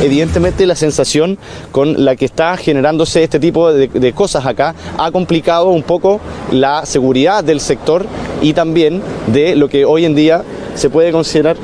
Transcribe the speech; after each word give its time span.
evidentemente 0.00 0.66
la 0.66 0.74
sensación 0.74 1.38
con 1.72 2.04
la 2.04 2.16
que 2.16 2.24
está 2.24 2.56
generándose 2.56 3.22
este 3.22 3.38
tipo 3.38 3.72
de, 3.72 4.12
cosas 4.12 4.46
acá 4.46 4.74
ha 4.98 5.10
complicado 5.10 5.68
un 5.68 5.82
poco 5.82 6.20
la 6.50 6.84
seguridad 6.86 7.44
del 7.44 7.60
sector 7.60 8.06
y 8.42 8.52
también 8.52 9.02
de 9.28 9.54
lo 9.56 9.68
que 9.68 9.84
hoy 9.84 10.04
en 10.04 10.14
día 10.14 10.42
se 10.74 10.90
puede 10.90 11.12
considerar 11.12 11.56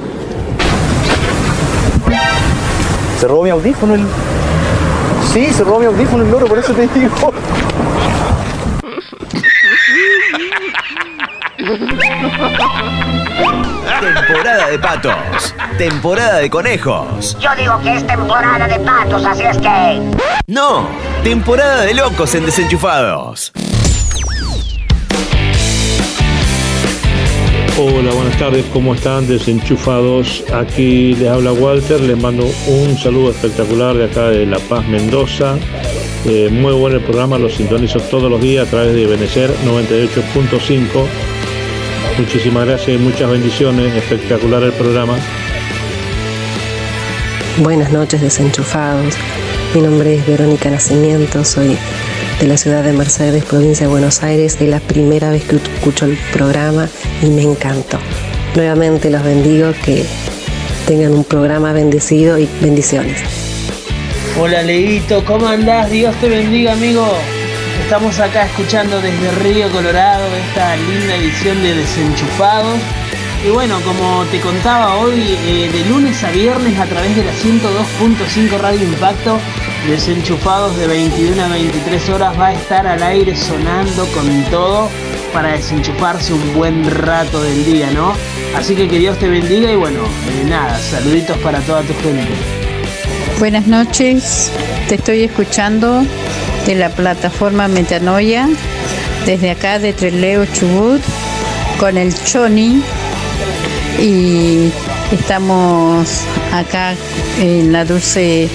se 3.19 3.27
robó 3.27 3.45
mi 3.45 3.51
audífono 3.51 3.95
el. 3.95 4.05
Sí, 5.33 5.47
se 5.47 5.65
robó 5.65 5.81
mi 5.81 5.87
audífono 5.87 6.25
el 6.25 6.31
loro, 6.31 6.47
por 6.47 6.59
eso 6.59 6.75
te 6.75 6.87
digo. 6.89 7.33
Temporada 14.01 14.69
de 14.69 14.79
patos. 14.79 15.55
Temporada 15.79 16.39
de 16.39 16.51
conejos. 16.51 17.37
Yo 17.41 17.49
digo 17.57 17.81
que 17.81 17.95
es 17.95 18.07
temporada 18.07 18.69
de 18.69 18.79
patos, 18.81 19.25
así 19.25 19.43
es 19.43 19.57
que... 19.57 20.01
No, 20.47 20.87
temporada 21.25 21.83
de 21.83 21.95
locos 21.95 22.35
en 22.35 22.45
desenchufados. 22.45 23.53
Hola, 27.79 28.13
buenas 28.13 28.37
tardes, 28.39 28.67
¿cómo 28.73 28.95
están? 28.95 29.27
Desenchufados. 29.27 30.45
Aquí 30.53 31.15
les 31.15 31.31
habla 31.31 31.53
Walter, 31.53 31.99
les 32.01 32.19
mando 32.19 32.45
un 32.67 32.99
saludo 32.99 33.31
espectacular 33.31 33.97
de 33.97 34.05
acá 34.05 34.29
de 34.29 34.45
La 34.45 34.59
Paz, 34.59 34.87
Mendoza. 34.87 35.57
Eh, 36.27 36.51
muy 36.51 36.73
bueno 36.75 36.97
el 36.97 37.03
programa, 37.03 37.39
lo 37.39 37.49
sintonizo 37.49 38.01
todos 38.01 38.31
los 38.31 38.41
días 38.43 38.67
a 38.67 38.71
través 38.71 38.95
de 38.95 39.07
Benecer 39.07 39.51
98.5. 39.65 41.07
Muchísimas 42.19 42.67
gracias 42.67 42.97
y 42.97 42.99
muchas 42.99 43.31
bendiciones, 43.31 43.95
espectacular 43.95 44.63
el 44.63 44.73
programa. 44.73 45.19
Buenas 47.59 47.93
noches, 47.93 48.23
desenchufados. 48.23 49.15
Mi 49.75 49.83
nombre 49.83 50.15
es 50.15 50.27
Verónica 50.27 50.71
Nacimiento, 50.71 51.45
soy 51.45 51.77
de 52.41 52.47
la 52.47 52.57
ciudad 52.57 52.83
de 52.85 52.95
Mercedes, 52.95 53.45
provincia 53.45 53.87
de 53.87 53.93
Buenos 53.93 54.23
Aires. 54.23 54.57
Es 54.59 54.69
la 54.69 54.81
primera 54.81 55.31
vez 55.31 55.45
que 55.45 55.57
escucho 55.57 56.07
el 56.07 56.17
programa 56.33 56.89
y 57.23 57.27
me 57.27 57.43
encantó. 57.43 57.99
Nuevamente 58.55 59.11
los 59.11 59.23
bendigo, 59.23 59.73
que 59.85 60.07
tengan 60.87 61.13
un 61.13 61.25
programa 61.25 61.75
bendecido 61.75 62.39
y 62.39 62.49
bendiciones. 62.63 63.21
Hola 64.41 64.63
Leito, 64.63 65.23
¿cómo 65.25 65.47
andás? 65.47 65.91
Dios 65.91 66.15
te 66.17 66.31
bendiga 66.31 66.73
amigo. 66.73 67.07
Estamos 67.83 68.19
acá 68.19 68.47
escuchando 68.47 69.01
desde 69.01 69.31
Río 69.43 69.71
Colorado 69.71 70.25
esta 70.49 70.77
linda 70.77 71.15
edición 71.17 71.63
de 71.63 71.75
Desenchufados. 71.75 72.79
Y 73.47 73.51
bueno, 73.51 73.81
como 73.83 74.25
te 74.25 74.41
contaba 74.41 74.97
hoy, 74.97 75.39
eh, 75.47 75.71
de 75.73 75.85
lunes 75.89 76.23
a 76.25 76.31
viernes 76.31 76.79
a 76.81 76.87
través 76.87 77.15
de 77.15 77.25
la 77.25 77.33
102.5 77.33 78.59
Radio 78.59 78.83
Impacto, 78.83 79.39
Desenchufados 79.87 80.77
de 80.77 80.89
21 80.89 81.45
a 81.45 81.49
23 81.49 82.09
horas 82.09 82.41
va 82.41 82.49
a 82.49 82.53
estar 82.55 82.87
al 82.87 83.03
aire 83.03 83.37
sonando 83.37 84.05
con 84.07 84.27
todo 84.51 84.89
para 85.33 85.53
desenchufarse 85.53 86.33
un 86.33 86.55
buen 86.55 86.91
rato 86.91 87.41
del 87.43 87.65
día, 87.65 87.91
¿no? 87.93 88.15
Así 88.57 88.75
que 88.75 88.89
que 88.89 88.99
Dios 88.99 89.19
te 89.19 89.29
bendiga 89.29 89.71
y 89.71 89.77
bueno, 89.77 90.01
eh, 90.01 90.45
nada, 90.49 90.77
saluditos 90.79 91.37
para 91.39 91.61
toda 91.61 91.83
tu 91.83 91.95
gente. 92.03 92.33
Buenas 93.39 93.67
noches, 93.67 94.51
te 94.89 94.95
estoy 94.95 95.25
escuchando 95.25 96.03
de 96.67 96.75
la 96.75 96.91
plataforma 96.91 97.69
Metanoia, 97.69 98.49
desde 99.25 99.51
acá 99.51 99.79
de 99.79 99.93
Treleo 99.93 100.45
Chubut, 100.47 101.01
con 101.79 101.97
el 101.97 102.13
Choni 102.25 102.83
y 104.01 104.73
estamos 105.13 106.23
acá 106.53 106.95
en 107.41 107.73
la 107.73 107.85
dulce 107.85 108.49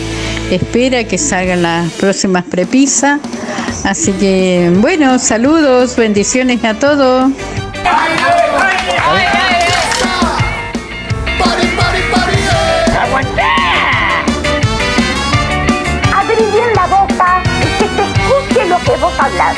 espera 0.51 1.05
que 1.05 1.17
salgan 1.17 1.61
las 1.63 1.89
próximas 1.93 2.43
prepisas. 2.43 3.19
Así 3.85 4.11
que 4.11 4.71
bueno, 4.75 5.17
saludos, 5.17 5.95
bendiciones 5.95 6.63
a 6.65 6.73
todos. 6.73 7.31
Lo 19.01 19.07
que 19.07 19.13
vos 19.13 19.13
hablas. 19.19 19.55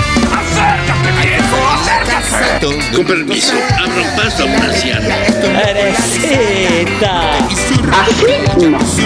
Con 2.96 3.06
permiso, 3.06 3.56
abro 3.78 4.04
paso, 4.16 4.48
marciano. 4.48 5.10
Así 7.92 9.06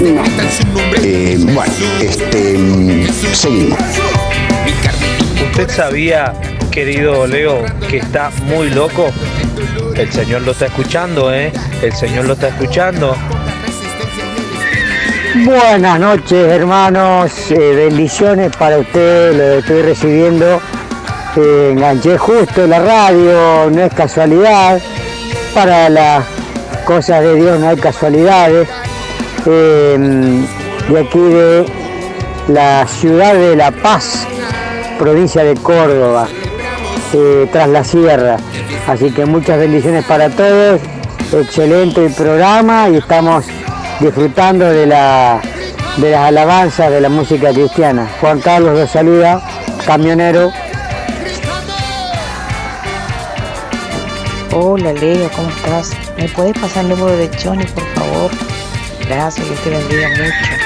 no. 0.00 0.22
Así 0.42 0.64
no. 0.72 0.80
Eh, 1.02 1.36
bueno, 1.40 1.72
este, 2.00 3.06
seguimos. 3.34 3.78
¿Usted 5.50 5.70
sabía, 5.70 6.34
querido 6.70 7.26
Leo, 7.26 7.64
que 7.88 7.98
está 7.98 8.30
muy 8.44 8.70
loco? 8.70 9.10
El 9.94 10.12
Señor 10.12 10.42
lo 10.42 10.52
está 10.52 10.66
escuchando, 10.66 11.32
¿eh? 11.32 11.50
El 11.82 11.92
Señor 11.94 12.26
lo 12.26 12.34
está 12.34 12.48
escuchando. 12.48 13.16
Buenas 15.44 16.00
noches, 16.00 16.50
hermanos. 16.50 17.50
Eh, 17.50 17.88
bendiciones 17.88 18.56
para 18.56 18.78
ustedes, 18.78 19.36
lo 19.36 19.58
estoy 19.58 19.82
recibiendo. 19.82 20.60
Eh, 21.36 21.70
enganché 21.72 22.16
justo 22.16 22.66
la 22.66 22.78
radio, 22.78 23.70
no 23.70 23.82
es 23.82 23.92
casualidad. 23.92 24.80
Para 25.54 25.90
las 25.90 26.24
cosas 26.86 27.22
de 27.22 27.34
Dios 27.34 27.60
no 27.60 27.68
hay 27.68 27.76
casualidades. 27.76 28.66
Eh, 29.44 30.46
de 30.88 31.00
aquí 31.00 31.18
de 31.18 31.66
la 32.48 32.86
ciudad 32.86 33.34
de 33.34 33.56
La 33.56 33.72
Paz, 33.72 34.26
provincia 34.98 35.44
de 35.44 35.54
Córdoba, 35.54 36.28
eh, 37.12 37.46
tras 37.52 37.68
la 37.68 37.84
sierra. 37.84 38.38
Así 38.86 39.10
que 39.10 39.26
muchas 39.26 39.58
bendiciones 39.58 40.04
para 40.06 40.30
todos. 40.30 40.80
Excelente 41.30 42.06
el 42.06 42.12
programa 42.14 42.88
y 42.88 42.96
estamos 42.96 43.44
disfrutando 44.00 44.66
de, 44.66 44.86
la, 44.86 45.40
de 45.96 46.10
las 46.10 46.20
alabanzas 46.20 46.90
de 46.90 47.00
la 47.00 47.08
música 47.08 47.52
cristiana. 47.52 48.08
Juan 48.20 48.40
Carlos 48.40 48.78
los 48.78 48.90
saluda, 48.90 49.40
camionero. 49.86 50.52
Hola 54.52 54.92
Leo, 54.92 55.30
¿cómo 55.36 55.48
estás? 55.50 55.92
¿Me 56.16 56.28
puedes 56.30 56.58
pasar 56.58 56.84
el 56.84 56.90
número 56.90 57.16
de 57.16 57.30
Johnny, 57.42 57.64
por 57.66 57.84
favor? 57.94 58.30
Gracias, 59.06 59.46
Dios 59.46 59.60
te 59.60 59.70
bendiga 59.70 60.08
mucho. 60.08 60.56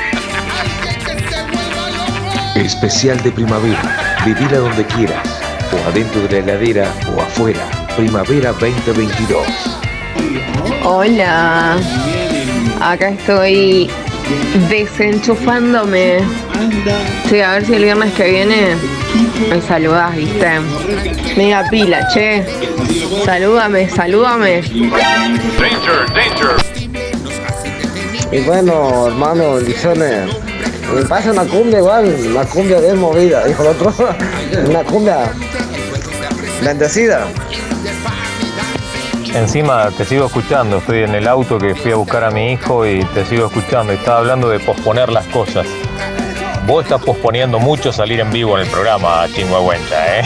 Especial 2.54 3.20
de 3.22 3.32
primavera. 3.32 3.96
Vivila 4.24 4.58
donde 4.58 4.84
quieras. 4.84 5.26
O 5.72 5.88
adentro 5.88 6.22
de 6.22 6.42
la 6.42 6.52
heladera 6.52 6.92
o 7.16 7.20
afuera. 7.20 7.60
Primavera 7.96 8.52
2022. 8.52 9.46
Hola, 10.84 11.76
acá 12.80 13.10
estoy 13.10 13.88
desenchufándome. 14.68 16.18
Sí, 17.28 17.40
a 17.40 17.52
ver 17.52 17.66
si 17.66 17.74
el 17.74 17.84
viernes 17.84 18.12
que 18.14 18.30
viene 18.30 18.76
me 19.48 19.60
saludás, 19.60 20.16
viste. 20.16 20.48
Mega 21.36 21.64
pila, 21.70 22.08
che. 22.08 22.44
Salúdame, 23.24 23.88
salúdame. 23.88 24.62
Y 28.32 28.38
bueno, 28.40 29.08
hermano, 29.08 29.54
bendiciones. 29.54 30.34
Me 30.94 31.02
pasa 31.02 31.30
una 31.30 31.44
cumbia 31.44 31.78
igual, 31.78 32.16
una 32.30 32.44
cumbia 32.44 32.80
bien 32.80 32.98
movida, 32.98 33.44
dijo 33.46 33.62
el 33.62 33.68
otro. 33.68 33.94
Una 34.68 34.82
cumbia 34.82 35.32
bendecida. 36.64 37.28
Encima 39.34 39.90
te 39.96 40.04
sigo 40.04 40.26
escuchando, 40.26 40.78
estoy 40.78 41.04
en 41.04 41.14
el 41.14 41.28
auto 41.28 41.56
que 41.58 41.74
fui 41.76 41.92
a 41.92 41.96
buscar 41.96 42.24
a 42.24 42.30
mi 42.30 42.52
hijo 42.52 42.84
y 42.84 43.04
te 43.14 43.24
sigo 43.24 43.46
escuchando. 43.46 43.92
Estaba 43.92 44.18
hablando 44.18 44.48
de 44.48 44.58
posponer 44.58 45.10
las 45.10 45.24
cosas. 45.26 45.66
Vos 46.66 46.84
estás 46.84 47.00
posponiendo 47.02 47.60
mucho 47.60 47.92
salir 47.92 48.18
en 48.20 48.32
vivo 48.32 48.58
en 48.58 48.64
el 48.64 48.70
programa, 48.70 49.26
Chingüengüencha, 49.32 50.18
¿eh? 50.18 50.22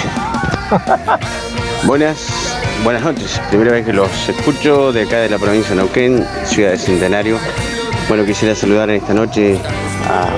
Buenas, 1.85 2.59
buenas 2.83 3.03
noches. 3.03 3.41
Primera 3.51 3.73
vez 3.73 3.85
que 3.85 3.93
los 3.93 4.29
escucho 4.29 4.91
de 4.91 5.03
acá 5.03 5.19
de 5.19 5.29
la 5.29 5.39
provincia 5.39 5.71
de 5.71 5.77
Neuquén, 5.77 6.27
ciudad 6.45 6.71
de 6.71 6.79
Centenario. 6.79 7.39
Bueno, 8.09 8.25
quisiera 8.25 8.55
saludar 8.55 8.89
en 8.89 8.97
esta 8.97 9.13
noche 9.13 9.59
a 10.09 10.29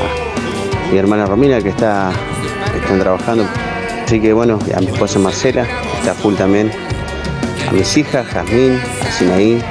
mi 0.90 0.98
hermana 0.98 1.24
Romina 1.24 1.60
que 1.60 1.68
está 1.68 2.10
están 2.74 2.98
trabajando. 2.98 3.46
Así 4.04 4.20
que 4.20 4.32
bueno, 4.32 4.58
a 4.76 4.80
mi 4.80 4.88
esposa 4.88 5.20
Marcela, 5.20 5.66
está 6.00 6.14
full 6.14 6.34
también. 6.34 6.72
A 7.68 7.72
mis 7.72 7.96
hijas, 7.96 8.26
Jazmín, 8.28 8.80
a 9.06 9.10
Sinaí, 9.10 9.62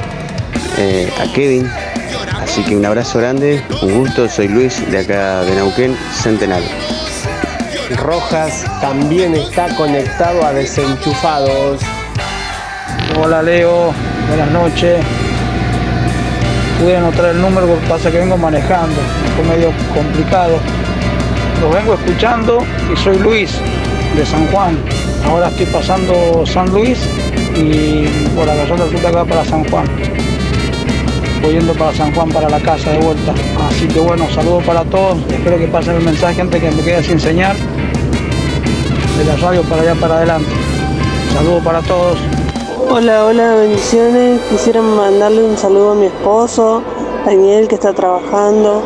eh, 0.78 1.10
a 1.22 1.32
Kevin. 1.34 1.70
Así 2.42 2.62
que 2.64 2.76
un 2.76 2.86
abrazo 2.86 3.20
grande, 3.20 3.64
un 3.82 4.00
gusto, 4.00 4.28
soy 4.28 4.50
Luis 4.50 4.90
de 4.92 5.00
acá 5.00 5.42
de 5.42 5.56
Neuquén, 5.56 5.96
Centenario. 6.14 6.68
Rojas 7.98 8.66
también 8.82 9.34
está 9.34 9.68
conectado 9.76 10.46
a 10.46 10.52
Desenchufados. 10.52 11.82
Hola 13.18 13.42
Leo, 13.42 13.94
buenas 14.28 14.52
noches. 14.52 15.02
pudiera 16.80 17.00
notar 17.00 17.28
el 17.28 17.42
número, 17.42 17.68
lo 17.68 17.80
que 17.80 17.88
pasa 17.88 18.12
que 18.12 18.18
vengo 18.18 18.38
manejando, 18.38 19.00
fue 19.36 19.46
medio 19.46 19.72
complicado. 19.94 20.60
Los 21.62 21.74
vengo 21.74 21.94
escuchando 21.94 22.60
y 22.94 22.98
soy 22.98 23.18
Luis 23.20 23.58
de 24.18 24.26
San 24.26 24.46
Juan. 24.48 24.78
Ahora 25.26 25.48
estoy 25.48 25.66
pasando 25.68 26.46
San 26.46 26.70
Luis 26.72 27.00
y 27.56 28.08
por 28.36 28.46
la 28.48 28.56
razón 28.56 28.78
resulta 28.78 29.10
acá 29.10 29.26
para 29.26 29.46
San 29.46 29.64
Juan. 29.70 29.86
Voy 31.42 31.54
yendo 31.54 31.74
para 31.74 31.94
San 31.94 32.14
Juan 32.14 32.30
para 32.30 32.50
la 32.50 32.60
casa 32.60 32.92
de 32.92 33.00
vuelta. 33.00 33.34
Así 33.70 33.88
que 33.88 34.00
bueno, 34.00 34.28
saludos 34.34 34.64
para 34.64 34.84
todos. 34.84 35.18
Espero 35.30 35.58
que 35.58 35.68
pasen 35.68 35.96
el 35.96 36.04
mensaje 36.04 36.42
antes 36.42 36.62
que 36.62 36.72
me 36.72 36.84
quede 36.84 37.04
sin 37.04 37.20
señal. 37.20 37.56
De 39.18 39.24
la 39.24 39.36
radio 39.38 39.62
para 39.64 39.82
allá 39.84 39.96
para 39.96 40.18
adelante. 40.18 40.50
Saludos 41.34 41.64
para 41.64 41.82
todos. 41.82 42.18
Hola, 42.90 43.26
hola, 43.26 43.56
bendiciones. 43.56 44.42
Quisiera 44.50 44.82
mandarle 44.82 45.44
un 45.44 45.58
saludo 45.58 45.92
a 45.92 45.96
mi 45.96 46.06
esposo, 46.06 46.82
Daniel, 47.26 47.68
que 47.68 47.76
está 47.76 47.94
trabajando. 47.94 48.84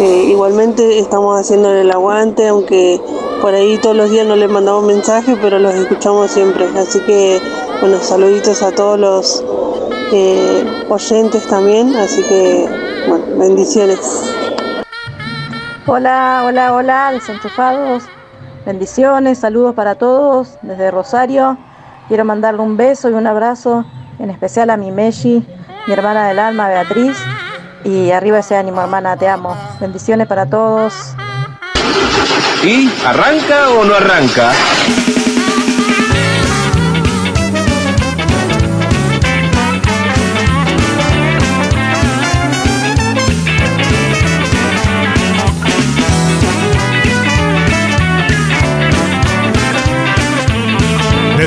Eh, 0.00 0.26
igualmente 0.28 0.98
estamos 0.98 1.38
haciéndole 1.38 1.82
el 1.82 1.90
aguante, 1.90 2.48
aunque 2.48 3.00
por 3.42 3.54
ahí 3.54 3.76
todos 3.78 3.96
los 3.96 4.10
días 4.10 4.26
no 4.26 4.36
le 4.36 4.48
mandamos 4.48 4.84
mensajes, 4.84 5.36
pero 5.42 5.58
los 5.58 5.74
escuchamos 5.74 6.30
siempre. 6.30 6.66
Así 6.78 7.00
que, 7.00 7.40
bueno, 7.82 7.98
saluditos 8.00 8.62
a 8.62 8.70
todos 8.70 8.96
los 8.96 9.44
eh, 10.12 10.84
oyentes 10.88 11.48
también. 11.48 11.96
Así 11.96 12.22
que, 12.22 12.68
bueno, 13.08 13.24
bendiciones. 13.36 13.98
Hola, 15.86 16.44
hola, 16.46 16.74
hola, 16.74 17.10
desenchufados. 17.10 18.04
Bendiciones, 18.64 19.38
saludos 19.38 19.74
para 19.74 19.96
todos 19.96 20.58
desde 20.62 20.92
Rosario. 20.92 21.58
Quiero 22.06 22.24
mandarle 22.24 22.62
un 22.62 22.76
beso 22.76 23.10
y 23.10 23.14
un 23.14 23.26
abrazo, 23.26 23.84
en 24.20 24.30
especial 24.30 24.70
a 24.70 24.76
mi 24.76 24.92
Meshi, 24.92 25.44
mi 25.88 25.92
hermana 25.92 26.28
del 26.28 26.38
alma 26.38 26.68
Beatriz. 26.68 27.18
Y 27.82 28.12
arriba 28.12 28.38
ese 28.38 28.56
ánimo, 28.56 28.80
hermana, 28.80 29.16
te 29.16 29.26
amo. 29.26 29.56
Bendiciones 29.80 30.28
para 30.28 30.46
todos. 30.46 31.16
¿Y 32.62 32.88
arranca 33.04 33.70
o 33.70 33.84
no 33.84 33.96
arranca? 33.96 34.52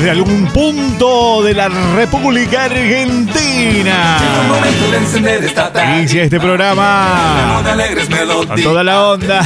Desde 0.06 0.20
algún 0.20 0.46
punto 0.52 1.35
de 1.46 1.54
la 1.54 1.68
República 1.68 2.64
Argentina. 2.64 4.18
Inicia 5.96 6.24
este 6.24 6.40
programa 6.40 7.62
con 8.48 8.62
toda 8.62 8.82
la 8.82 9.06
onda. 9.10 9.44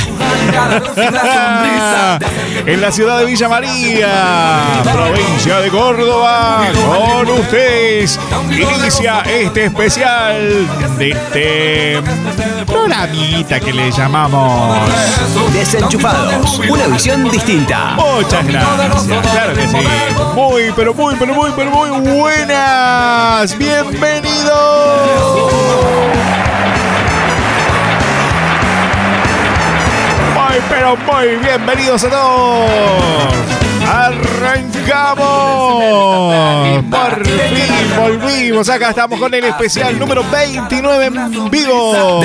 en 2.64 2.80
la 2.80 2.90
ciudad 2.90 3.18
de 3.18 3.26
Villa 3.26 3.48
María, 3.50 4.82
provincia 4.90 5.60
de 5.60 5.68
Córdoba, 5.68 6.68
con 6.74 7.28
ustedes 7.38 8.18
inicia 8.50 9.20
este 9.20 9.66
especial 9.66 10.66
de 10.96 11.10
este 11.10 12.02
programita 12.66 13.60
que 13.60 13.72
le 13.72 13.90
llamamos 13.90 14.88
Desenchufados, 15.52 16.60
una 16.68 16.86
visión 16.86 17.30
distinta. 17.30 17.96
Muchas 17.96 18.46
gracias, 18.46 19.06
claro 19.32 19.54
que 19.54 19.68
sí. 19.68 19.76
Muy, 20.34 20.72
pero 20.74 20.94
muy, 20.94 21.14
pero 21.16 21.34
muy, 21.34 21.50
pero 21.56 21.70
muy 21.70 21.89
buenas. 21.98 23.56
Bienvenidos. 23.58 25.52
Muy, 30.34 30.56
pero 30.68 30.96
muy 30.96 31.36
bienvenidos 31.36 32.04
a 32.04 32.10
todos. 32.10 33.34
Arrancamos. 33.88 35.24
Por 36.90 37.26
fin 37.26 37.96
volvimos. 37.96 38.68
Acá 38.68 38.90
estamos 38.90 39.18
con 39.18 39.34
el 39.34 39.44
especial 39.44 39.98
número 39.98 40.22
29 40.30 41.06
en 41.06 41.50
vivo. 41.50 42.22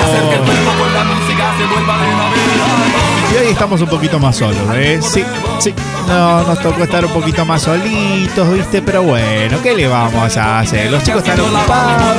Y 3.36 3.38
hoy 3.38 3.48
estamos 3.48 3.82
un 3.82 3.88
poquito 3.88 4.18
más 4.18 4.36
solos, 4.36 4.56
¿eh? 4.74 4.98
Sí, 5.02 5.22
sí. 5.58 5.74
No, 6.08 6.42
nos 6.44 6.58
tocó 6.60 6.84
estar 6.84 7.04
un 7.04 7.12
poquito 7.12 7.44
más 7.44 7.60
solitos, 7.60 8.50
¿viste? 8.50 8.80
Pero 8.80 9.02
bueno, 9.02 9.60
¿qué 9.62 9.74
le 9.74 9.86
vamos 9.86 10.34
a 10.38 10.60
hacer? 10.60 10.90
Los 10.90 11.02
chicos 11.02 11.22
están 11.22 11.40
ocupados. 11.40 12.16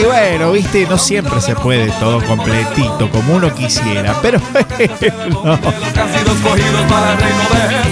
Y 0.00 0.04
bueno, 0.06 0.52
viste, 0.52 0.86
no 0.86 0.96
siempre 0.96 1.38
se 1.42 1.54
puede 1.54 1.90
todo 2.00 2.24
completito 2.24 3.10
como 3.10 3.34
uno 3.34 3.54
quisiera, 3.54 4.14
pero 4.22 4.40
bueno. 4.78 5.58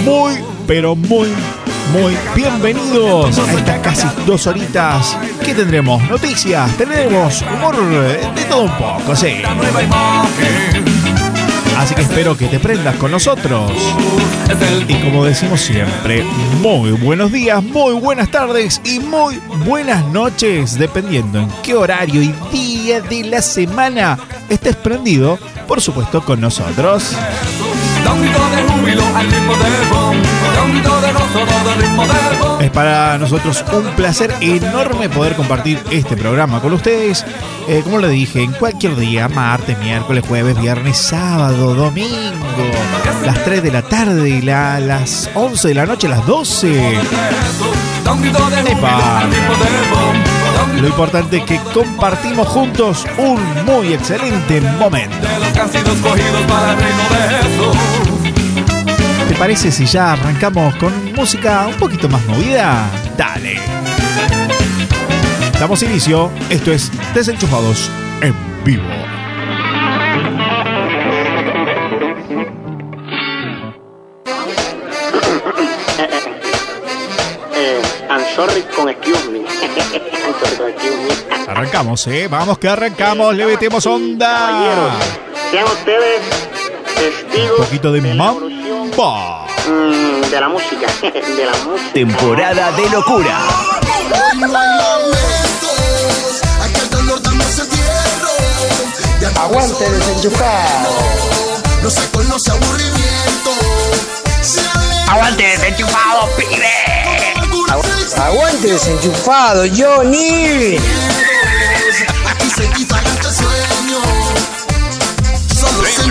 Muy, 0.03 0.43
pero 0.65 0.95
muy, 0.95 1.27
muy 1.91 2.17
bienvenidos 2.35 3.37
a 3.37 3.53
estas 3.53 3.79
casi 3.79 4.07
dos 4.25 4.47
horitas. 4.47 5.17
¿Qué 5.43 5.53
tendremos? 5.53 6.01
Noticias, 6.09 6.71
tendremos 6.77 7.41
humor, 7.41 7.75
de 7.89 8.43
todo 8.45 8.63
un 8.63 8.77
poco, 8.77 9.15
sí. 9.15 9.41
Así 11.77 11.95
que 11.95 12.01
espero 12.01 12.37
que 12.37 12.47
te 12.47 12.59
prendas 12.59 12.95
con 12.95 13.11
nosotros. 13.11 13.71
Y 14.87 14.93
como 15.01 15.25
decimos 15.25 15.61
siempre, 15.61 16.23
muy 16.61 16.91
buenos 16.91 17.31
días, 17.31 17.63
muy 17.63 17.95
buenas 17.95 18.29
tardes 18.29 18.81
y 18.85 18.99
muy 18.99 19.39
buenas 19.65 20.05
noches, 20.07 20.77
dependiendo 20.77 21.39
en 21.39 21.49
qué 21.63 21.75
horario 21.75 22.21
y 22.21 22.33
día 22.51 23.01
de 23.01 23.23
la 23.23 23.41
semana 23.41 24.17
estés 24.49 24.75
prendido, 24.75 25.37
por 25.67 25.81
supuesto, 25.81 26.23
con 26.23 26.39
nosotros. 26.39 27.15
Es 32.59 32.71
para 32.71 33.17
nosotros 33.17 33.63
un 33.73 33.83
placer 33.95 34.33
enorme 34.41 35.09
poder 35.09 35.35
compartir 35.35 35.81
este 35.91 36.15
programa 36.15 36.61
con 36.61 36.73
ustedes. 36.73 37.25
Eh, 37.67 37.81
como 37.83 37.99
le 37.99 38.09
dije, 38.09 38.41
en 38.43 38.51
cualquier 38.53 38.95
día, 38.95 39.27
martes, 39.27 39.77
miércoles, 39.79 40.23
jueves, 40.27 40.59
viernes, 40.59 40.97
sábado, 40.97 41.73
domingo, 41.75 42.71
las 43.25 43.43
3 43.43 43.63
de 43.63 43.71
la 43.71 43.81
tarde, 43.81 44.41
la, 44.41 44.79
las 44.79 45.29
11 45.33 45.67
de 45.69 45.73
la 45.73 45.85
noche, 45.85 46.07
las 46.07 46.25
12. 46.25 46.99
Epa. 48.67 49.23
Lo 50.79 50.87
importante 50.87 51.37
es 51.37 51.43
que 51.43 51.59
compartimos 51.73 52.47
juntos 52.47 53.05
un 53.17 53.39
muy 53.65 53.93
excelente 53.93 54.59
momento. 54.79 55.27
¿Te 59.27 59.35
parece 59.35 59.71
si 59.71 59.85
ya 59.85 60.13
arrancamos 60.13 60.75
con 60.75 61.13
música 61.13 61.67
un 61.67 61.75
poquito 61.75 62.09
más 62.09 62.25
movida? 62.25 62.89
Dale. 63.17 63.59
Damos 65.59 65.83
inicio. 65.83 66.31
Esto 66.49 66.71
es 66.71 66.91
Desenchufados 67.13 67.89
en 68.21 68.35
vivo. 68.63 68.83
I'm 78.09 78.21
sorry 78.35 78.61
con 78.75 78.89
excuse 78.89 79.29
me. 79.29 79.39
I'm 79.45 80.33
sorry 80.39 80.57
con 80.57 80.69
excuse 80.69 80.97
me. 80.97 81.47
Arrancamos, 81.47 82.07
¿eh? 82.07 82.27
Vamos 82.27 82.57
que 82.57 82.67
arrancamos. 82.67 83.35
Le 83.35 83.45
metemos 83.45 83.85
onda. 83.85 84.91
Sean 85.53 85.65
ustedes 85.65 86.19
testigos 86.95 87.59
Un 87.59 87.65
poquito 87.65 87.91
de 87.91 88.01
mambo. 88.15 88.39
mm, 88.47 90.21
de 90.31 90.39
la 90.41 90.49
música. 90.49 90.87
De 91.03 91.45
la 91.45 91.51
música. 91.63 91.93
Temporada 91.93 92.71
de 92.71 92.89
locura. 92.89 93.37
Aguante 99.37 99.89
desenchufado. 99.91 100.89
No 101.83 101.89
se 101.91 102.09
conoce 102.09 102.49
aburrimiento. 102.49 103.51
Aguante 105.07 105.43
desenchufado, 105.43 106.29
pibe. 106.35 106.67
Aguante 108.17 108.71
desenchufado, 108.71 109.65
Johnny. 109.67 110.79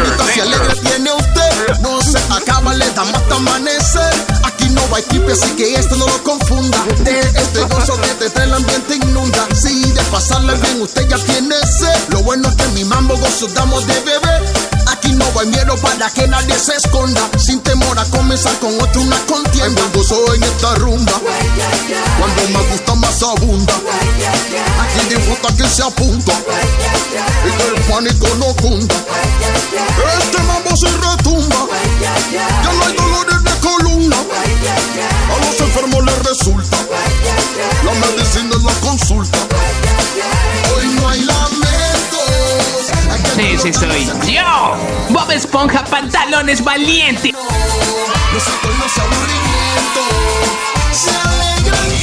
Invita 0.02 0.24
si 0.32 0.40
alegre 0.40 0.74
tiene 0.76 1.12
usted. 1.12 1.78
No 1.80 2.00
se 2.00 2.18
acaba, 2.32 2.74
le 2.74 2.90
damos 2.90 3.14
hasta 3.14 3.36
amanecer. 3.36 4.14
Aquí 4.44 4.68
no 4.70 4.82
hay 4.94 5.02
tipe, 5.04 5.32
así 5.32 5.50
que 5.56 5.74
esto 5.74 5.96
no 5.96 6.06
lo 6.06 6.22
confunda. 6.24 6.78
De 7.04 7.20
este 7.20 7.60
gozo 7.64 8.00
que 8.00 8.14
desde 8.24 8.44
el 8.44 8.54
ambiente 8.54 8.96
inunda. 8.96 9.46
Si 9.54 9.90
de 9.92 10.02
pasarle 10.04 10.54
bien 10.56 10.82
usted 10.82 11.08
ya 11.08 11.18
tiene 11.18 11.56
sed. 11.66 12.08
Lo 12.10 12.22
bueno 12.22 12.48
es 12.48 12.56
que 12.56 12.68
mi 12.68 12.84
mambo 12.84 13.16
gozo 13.16 13.46
damos 13.48 13.86
de 13.86 14.00
beber. 14.00 14.51
Aquí 15.02 15.14
no 15.14 15.24
hay 15.40 15.48
miedo 15.48 15.74
para 15.78 16.08
que 16.10 16.28
nadie 16.28 16.56
se 16.56 16.76
esconda. 16.76 17.20
Sin 17.36 17.60
temor 17.60 17.98
a 17.98 18.04
comenzar 18.04 18.56
con 18.60 18.72
otro 18.80 19.02
una 19.02 19.18
contienda. 19.26 19.82
Gozo 19.92 20.32
en 20.32 20.44
esta 20.44 20.76
rumba. 20.76 21.12
Cuando 22.20 22.48
más 22.50 22.68
gusta, 22.70 22.94
más 22.94 23.20
abunda. 23.20 23.74
Aquí 24.80 25.00
disfruta 25.08 25.56
que 25.56 25.68
se 25.68 25.82
apunta. 25.82 26.32
Y 27.44 27.50
que 27.50 27.66
el 27.66 27.80
pánico 27.90 28.28
no 28.38 28.54
cunda. 28.54 28.94
Este 30.20 30.40
mambo 30.44 30.76
se 30.76 30.86
retumba. 30.86 31.66
Ya 32.30 32.72
no 32.72 32.84
hay 32.84 32.94
dolores 32.94 33.42
de 33.42 33.50
columna. 33.58 34.16
A 34.16 35.44
los 35.44 35.60
enfermos 35.60 36.04
les 36.04 36.18
resulta. 36.28 36.76
La 37.84 37.92
medicina 37.92 38.50
es 38.56 38.62
la 38.62 38.74
consulta. 38.74 39.38
Hoy 40.76 40.86
no 40.94 41.08
hay 41.08 41.22
lamentos. 41.22 41.72
Ese 43.38 43.72
soy 43.72 44.06
yo. 44.26 44.76
Bob 45.10 45.30
Esponja, 45.30 45.84
pantalones 45.84 46.62
valiente. 46.62 47.32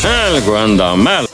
Algo 0.04 0.58
anda 0.58 0.96
mal. 0.96 1.30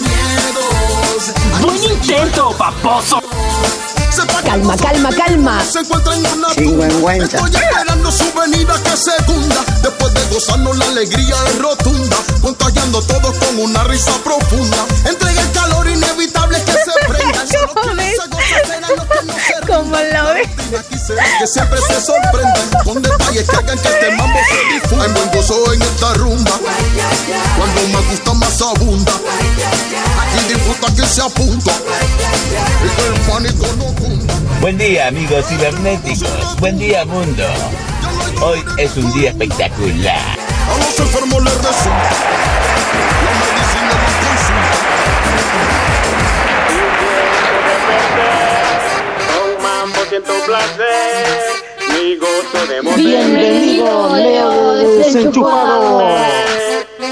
Miedos. 0.00 1.32
Buen 1.60 1.82
intento, 1.84 2.50
paposo. 2.56 3.20
Calma, 4.50 4.76
calma, 4.76 5.10
calma. 5.10 5.64
Se 5.64 5.78
encuentra 5.78 6.12
en 6.16 6.26
una 6.26 6.52
Chingüengüenza. 6.56 7.36
Estoy 7.36 7.54
esperando 7.54 8.10
su 8.10 8.32
venida 8.32 8.74
que 8.82 8.96
segunda. 8.96 9.64
Después 9.80 10.12
de 10.12 10.34
gozarnos 10.34 10.76
la 10.76 10.86
alegría 10.86 11.36
es 11.46 11.58
rotunda. 11.58 12.16
Contagiando 12.42 13.00
todos 13.02 13.38
con 13.38 13.58
una 13.60 13.84
risa 13.84 14.12
profunda. 14.24 14.86
Entrega 15.04 15.29
el 15.29 15.29
calor 15.70 15.88
inevitable 15.88 16.58
que 16.64 16.72
se 16.72 16.92
prenda. 17.08 17.46
Se 21.06 21.14
ve 21.14 21.22
que 21.40 21.46
siempre 21.46 21.78
se 21.80 22.00
sorprendan 22.00 22.84
con 22.84 23.02
detalles 23.02 23.48
que 23.48 23.56
hagan 23.56 23.78
que 23.78 23.88
este 23.88 24.10
mambo 24.16 24.38
se 24.48 24.74
difunda. 24.74 25.04
Hay 25.04 25.12
buen 25.12 25.30
gozo 25.32 25.72
en 25.72 25.82
esta 25.82 26.14
rumba. 26.14 26.52
Cuando 27.56 27.88
más 27.88 28.06
gusta, 28.06 28.34
más 28.34 28.62
abunda. 28.62 29.12
Aquí 30.20 30.54
disfruta 30.54 30.94
que 30.94 31.06
se 31.06 31.22
apunta. 31.22 31.72
Y 32.84 32.88
que 32.96 33.06
el 33.06 33.20
pánico 33.22 33.66
no 33.78 33.86
cunda. 33.94 34.34
Buen 34.60 34.78
día 34.78 35.08
amigos 35.08 35.46
cibernéticos, 35.48 36.56
buen 36.60 36.78
día 36.78 37.04
mundo. 37.04 37.44
Hoy 38.42 38.64
es 38.78 38.96
un 38.96 39.12
día 39.12 39.30
espectacular. 39.30 40.38
A 40.72 40.76
los 40.78 41.00
enfermos 41.00 41.42
les 41.42 41.54
resulta. 41.54 42.49
Siento 50.20 50.44
placer, 50.46 51.52
mi 51.92 52.16
gozo 52.16 52.66
de 52.68 52.80
Bienvenido, 52.96 54.16
Leo 54.16 54.74
de 54.74 54.98
Desenchufado. 54.98 56.02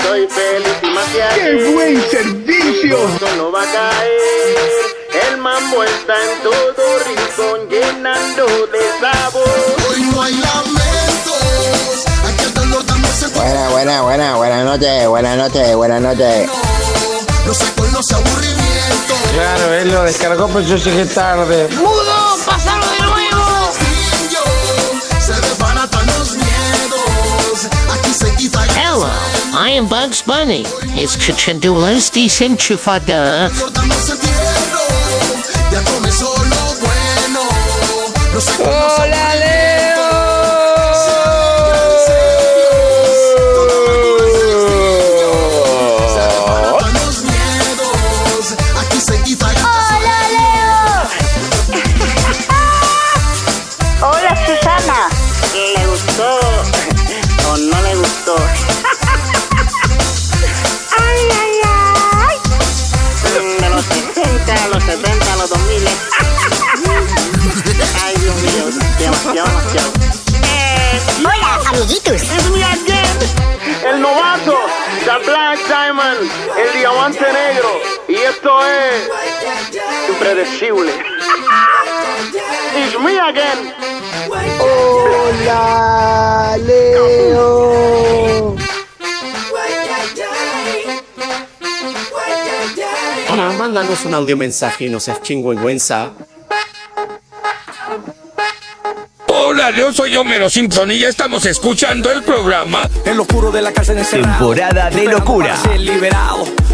Soy 0.03 0.27
feliz 0.27 0.77
y 0.83 0.87
más 0.87 1.05
que 1.07 1.41
¡Qué 1.41 1.73
buen 1.73 2.11
servicio! 2.11 2.83
Mi 2.83 2.89
gozo 2.91 3.37
no 3.37 3.53
va 3.53 3.63
a 3.63 3.73
caer. 3.73 5.29
El 5.31 5.39
mambo 5.39 5.85
está 5.85 6.15
en 6.25 6.43
todo 6.43 6.99
rincón, 7.07 7.69
llenando 7.69 8.47
de 8.47 8.81
sabor. 9.01 9.45
Hoy 9.91 10.01
no 10.13 10.23
hay 10.23 10.35
lamentos. 10.35 12.05
Aquí 12.27 12.45
el 12.45 12.55
dolor 12.55 12.85
también 12.85 13.15
se 13.15 13.29
Buena, 13.29 13.71
buena, 13.71 14.03
buena, 14.03 14.37
buenas 14.37 14.65
noches, 14.65 15.09
buenas 15.09 15.37
noches, 15.37 15.77
buenas 15.77 16.01
noches. 16.01 16.51
No 17.47 17.55
se 17.55 17.73
con 17.73 17.93
los 17.93 18.13
aburrimientos. 18.13 19.19
Claro, 19.33 19.75
él 19.75 19.93
lo 19.93 20.03
descargó, 20.03 20.49
pero 20.49 20.61
yo 20.61 20.77
llegué 20.77 21.07
tarde. 21.07 21.69
¡Mudo! 21.77 22.28
Bugs 29.87 30.23
Bunny. 30.23 30.65
Es 30.97 31.19
kritschendulaus 31.19 32.11
die 32.11 32.29
el 76.57 76.73
diamante 76.79 77.25
negro. 77.33 77.81
Y 78.09 78.15
esto 78.15 78.61
es 78.67 79.09
impredecible. 80.09 80.93
It's 82.77 82.99
me 82.99 83.19
again. 83.19 83.73
Hola, 84.61 86.57
Leo. 86.59 88.57
Hola, 93.31 93.53
mándanos 93.59 94.05
un 94.05 94.15
audio 94.15 94.37
mensaje, 94.37 94.89
no 94.89 95.01
seas 95.01 95.23
chingüengüenza. 95.23 96.13
Hola, 99.59 99.73
yo 99.77 99.93
soy 99.93 100.17
Homero 100.17 100.49
Simpson 100.49 100.89
y 100.93 101.01
ya 101.01 101.09
estamos 101.09 101.45
escuchando 101.45 102.13
el 102.13 102.23
programa. 102.23 102.89
En 103.05 103.17
lo 103.17 103.23
oscuro 103.25 103.51
de 103.51 103.61
la 103.61 103.73
cárcel 103.73 103.99
encerrado. 103.99 104.55
Temporada 104.55 104.89
de 104.89 105.03
locura. 105.07 105.57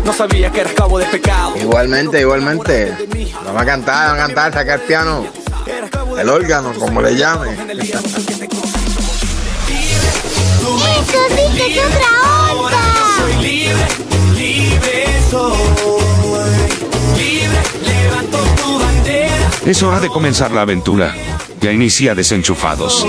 No 0.05 0.13
sabía 0.13 0.53
que 0.53 0.61
eras 0.61 0.75
cabo 0.75 0.99
de 0.99 1.07
pecado. 1.07 1.55
Igualmente, 1.57 2.21
igualmente. 2.21 2.95
Vamos 3.43 3.63
a 3.63 3.65
cantar, 3.65 4.09
vamos 4.09 4.23
a 4.23 4.27
cantar, 4.27 4.53
sacar 4.53 4.81
el 4.81 4.87
piano. 4.87 5.27
El 6.19 6.29
órgano, 6.29 6.75
como 6.75 7.01
le 7.01 7.17
llame. 7.17 7.53
¡Eso 7.55 7.79
sí 11.31 11.57
que 11.57 11.73
es 11.73 11.79
otra 11.87 12.53
onda! 12.53 12.83
Soy 13.17 13.33
libre, 13.47 13.87
libre 14.37 15.07
soy. 15.31 15.57
Libre, 17.17 17.63
levanto 17.83 18.39
tu 18.63 18.79
bandera. 18.79 19.51
Es 19.65 19.83
hora 19.83 20.01
de 20.01 20.11
comenzar 20.11 20.51
la 20.51 20.61
aventura. 20.61 21.15
Ya 21.65 21.73
inicia 21.73 22.15
desenchufados. 22.15 23.07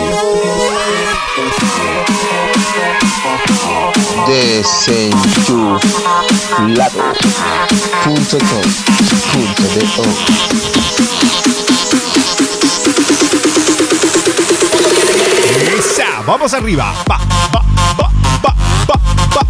Esa, 15.77 16.21
vamos 16.25 16.53
arriba. 16.53 16.93
Va, 17.11 17.17
va, 17.51 17.61
va, 17.99 18.09
va, 18.41 18.55
va, 18.87 18.99
va. 19.35 19.41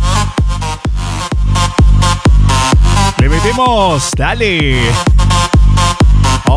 Le 3.19 3.29
metemos, 3.29 4.09
dale. 4.17 4.91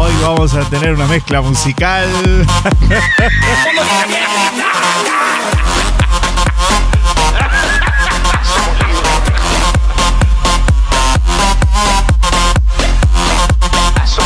Hoy 0.09 0.15
vamos 0.23 0.55
a 0.55 0.61
tener 0.71 0.95
una 0.95 1.07
mezcla 1.07 1.43
musical. 1.43 2.07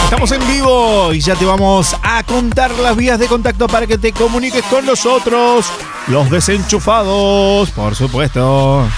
Estamos 0.04 0.30
en 0.30 0.46
vivo 0.46 1.12
y 1.12 1.18
ya 1.18 1.34
te 1.34 1.44
vamos 1.44 1.96
a 2.00 2.22
contar 2.22 2.70
las 2.78 2.96
vías 2.96 3.18
de 3.18 3.26
contacto 3.26 3.66
para 3.66 3.88
que 3.88 3.98
te 3.98 4.12
comuniques 4.12 4.62
con 4.66 4.86
nosotros, 4.86 5.66
los 6.06 6.30
desenchufados, 6.30 7.70
por 7.72 7.96
supuesto. 7.96 8.88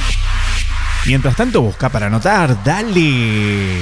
Mientras 1.06 1.34
tanto, 1.34 1.62
busca 1.62 1.88
para 1.88 2.08
anotar, 2.08 2.62
dale. 2.62 3.80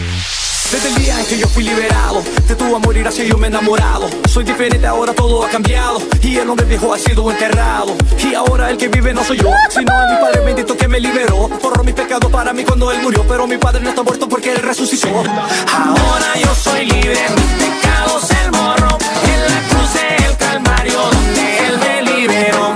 Desde 0.73 0.89
el 0.89 0.95
día 0.95 1.21
en 1.21 1.27
que 1.27 1.37
yo 1.37 1.47
fui 1.49 1.65
liberado 1.65 2.23
De 2.49 2.55
tu 2.55 2.75
amor 2.75 2.97
y 2.97 3.01
gracia 3.01 3.25
yo 3.25 3.37
me 3.37 3.49
he 3.49 3.51
enamorado. 3.51 4.09
Soy 4.27 4.43
diferente 4.43 4.87
ahora 4.87 5.13
todo 5.13 5.45
ha 5.45 5.51
cambiado 5.51 6.01
Y 6.23 6.39
el 6.39 6.49
hombre 6.49 6.65
viejo 6.65 6.95
ha 6.95 6.99
sido 6.99 7.31
enterrado. 7.31 7.95
Y 8.19 8.35
ahora 8.35 8.71
el 8.71 8.79
que 8.79 8.89
vive 8.89 9.13
no 9.13 9.23
soy 9.23 9.37
yo 9.37 9.51
Sino 9.69 9.93
es 10.03 10.11
mi 10.11 10.17
Padre 10.17 10.41
bendito 10.41 10.75
que 10.75 10.89
me 10.89 10.99
liberó. 10.99 11.51
Borró 11.63 11.85
mi 11.85 11.93
pecado 11.93 12.31
para 12.31 12.55
mí 12.55 12.65
cuando 12.65 12.91
él 12.91 13.03
murió 13.03 13.23
Pero 13.29 13.47
mi 13.47 13.59
Padre 13.59 13.83
no 13.83 13.91
está 13.91 14.03
muerto 14.03 14.27
porque 14.27 14.53
él 14.53 14.63
resucitó. 14.63 15.09
Ahora 15.09 16.33
yo 16.43 16.55
soy 16.55 16.87
libre 16.87 17.19
Mi 17.37 17.65
pecado 17.67 18.19
se 18.21 18.51
borró 18.51 18.99
En 19.25 19.55
la 19.55 19.69
cruz 19.69 19.93
del 19.93 20.37
Calvario 20.39 20.99
Donde 20.99 21.59
él 21.67 21.79
me 21.79 22.03
liberó 22.13 22.72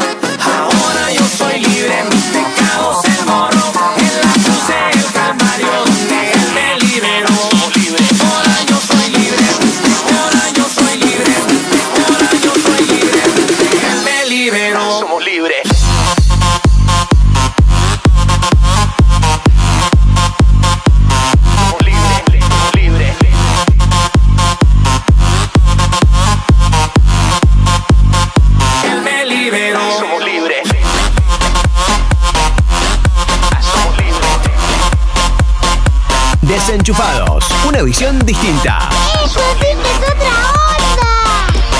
Una 37.67 37.83
visión 37.83 38.19
distinta. 38.21 38.89
¡Eso 39.23 39.39
es 39.61 39.77
otra 39.99 40.31
onda! 40.73 41.13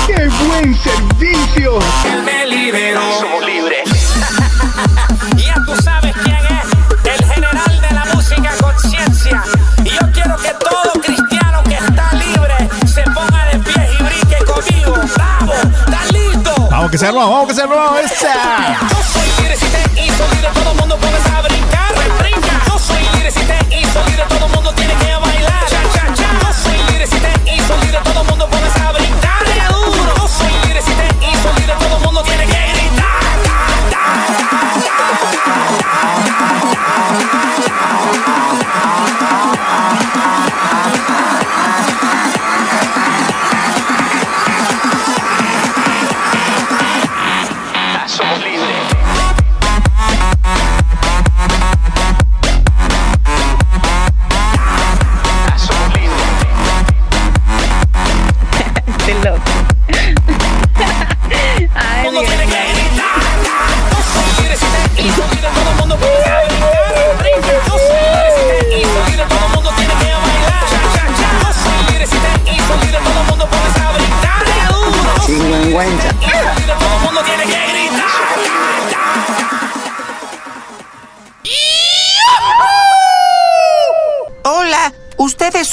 ¡Qué 0.05 0.29
buen 0.45 0.77
servicio! 0.79 1.79
Él 2.05 2.21
me 2.23 2.45
liberó. 2.45 3.01
Somos 3.19 3.43
libres. 3.45 3.89
Ya 5.35 5.55
tú 5.65 5.75
sabes 5.81 6.15
quién 6.23 6.35
es, 6.35 6.67
el 7.03 7.25
general 7.33 7.81
de 7.81 7.91
la 7.95 8.05
música 8.13 8.51
conciencia. 8.61 9.43
Y 9.83 9.89
yo 9.89 10.11
quiero 10.13 10.37
que 10.37 10.51
todo 10.51 10.93
cristiano 11.01 11.63
que 11.63 11.75
está 11.77 12.13
libre 12.13 12.69
se 12.85 13.01
ponga 13.03 13.45
de 13.45 13.59
pie 13.59 13.89
y 13.99 14.03
brinque 14.03 14.37
conmigo. 14.45 14.97
¡Bravo! 15.15 15.53
¿Estás 15.53 16.11
listo? 16.11 16.67
Vamos 16.69 16.91
que 16.91 16.97
se 16.99 17.07
armó, 17.07 17.19
vamos 17.21 17.47
que 17.47 17.53
se 17.55 17.61
armó. 17.63 17.97
¡Esa! 17.97 18.77
Yo 18.89 18.97
soy 19.13 19.41
libre 19.41 19.57
si 19.57 19.65
te 19.65 20.03
hizo 20.05 20.23
libre, 20.33 20.49
todo 20.53 20.71
el 20.71 20.77
mundo 20.77 20.97
póngase 20.97 21.29
a 21.31 21.41
brincar. 21.41 21.93
Brinca. 22.19 22.61
Yo 22.67 22.77
soy 22.79 23.01
libre 23.15 23.31
si 23.31 23.39
te 23.41 23.79
hizo 23.79 24.05
libre, 24.05 24.23
todo 24.29 24.45
el 24.45 24.51
mundo 24.53 24.73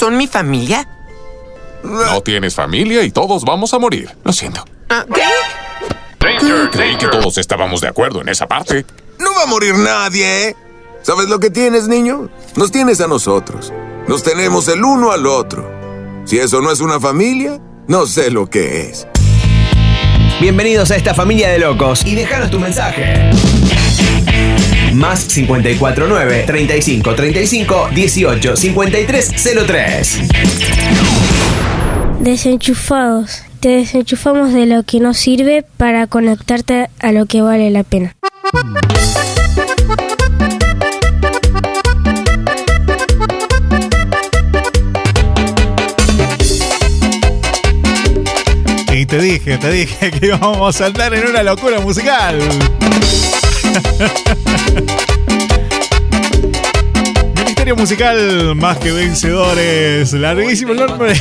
son 0.05 0.17
mi 0.17 0.27
familia? 0.27 0.87
No 1.83 2.21
tienes 2.21 2.53
familia 2.53 3.01
y 3.01 3.09
todos 3.09 3.43
vamos 3.43 3.73
a 3.73 3.79
morir. 3.79 4.07
Lo 4.23 4.31
siento. 4.31 4.63
Ah, 4.87 5.03
¿Qué? 5.11 5.23
Creí 6.71 6.95
que 6.97 7.07
todos 7.07 7.39
estábamos 7.39 7.81
de 7.81 7.87
acuerdo 7.87 8.21
en 8.21 8.29
esa 8.29 8.45
parte. 8.47 8.85
No 9.17 9.33
va 9.33 9.43
a 9.43 9.45
morir 9.47 9.73
nadie, 9.73 10.49
¿eh? 10.49 10.55
¿Sabes 11.01 11.27
lo 11.27 11.39
que 11.39 11.49
tienes, 11.49 11.87
niño? 11.87 12.29
Nos 12.55 12.71
tienes 12.71 13.01
a 13.01 13.07
nosotros. 13.07 13.73
Nos 14.07 14.21
tenemos 14.21 14.67
el 14.67 14.83
uno 14.83 15.11
al 15.11 15.25
otro. 15.25 15.67
Si 16.25 16.37
eso 16.37 16.61
no 16.61 16.71
es 16.71 16.81
una 16.81 16.99
familia, 16.99 17.59
no 17.87 18.05
sé 18.05 18.29
lo 18.29 18.47
que 18.47 18.81
es. 18.81 19.07
Bienvenidos 20.39 20.91
a 20.91 20.97
esta 20.97 21.15
familia 21.15 21.49
de 21.49 21.57
locos 21.57 22.05
y 22.05 22.13
déjanos 22.13 22.51
tu 22.51 22.59
mensaje. 22.59 23.31
Más 24.95 25.25
549 25.25 26.43
35 26.47 27.15
35 27.15 27.89
18 27.93 28.55
53 28.55 29.33
03. 29.67 30.19
Desenchufados. 32.21 33.43
Te 33.59 33.69
desenchufamos 33.69 34.53
de 34.53 34.65
lo 34.65 34.83
que 34.83 35.01
no 35.01 35.13
sirve 35.13 35.65
para 35.75 36.07
conectarte 36.07 36.87
a 36.99 37.11
lo 37.11 37.25
que 37.25 37.41
vale 37.41 37.69
la 37.71 37.83
pena. 37.83 38.15
Y 48.93 49.05
te 49.05 49.19
dije, 49.19 49.57
te 49.57 49.71
dije 49.71 50.11
que 50.19 50.27
íbamos 50.27 50.79
a 50.79 50.85
andar 50.85 51.13
en 51.13 51.27
una 51.27 51.43
locura 51.43 51.81
musical. 51.81 52.39
Ministerio 57.35 57.75
musical 57.75 58.55
más 58.55 58.77
que 58.77 58.91
vencedores. 58.91 60.13
Larguísimo 60.13 60.73
el 60.73 60.85
nombre. 60.85 61.13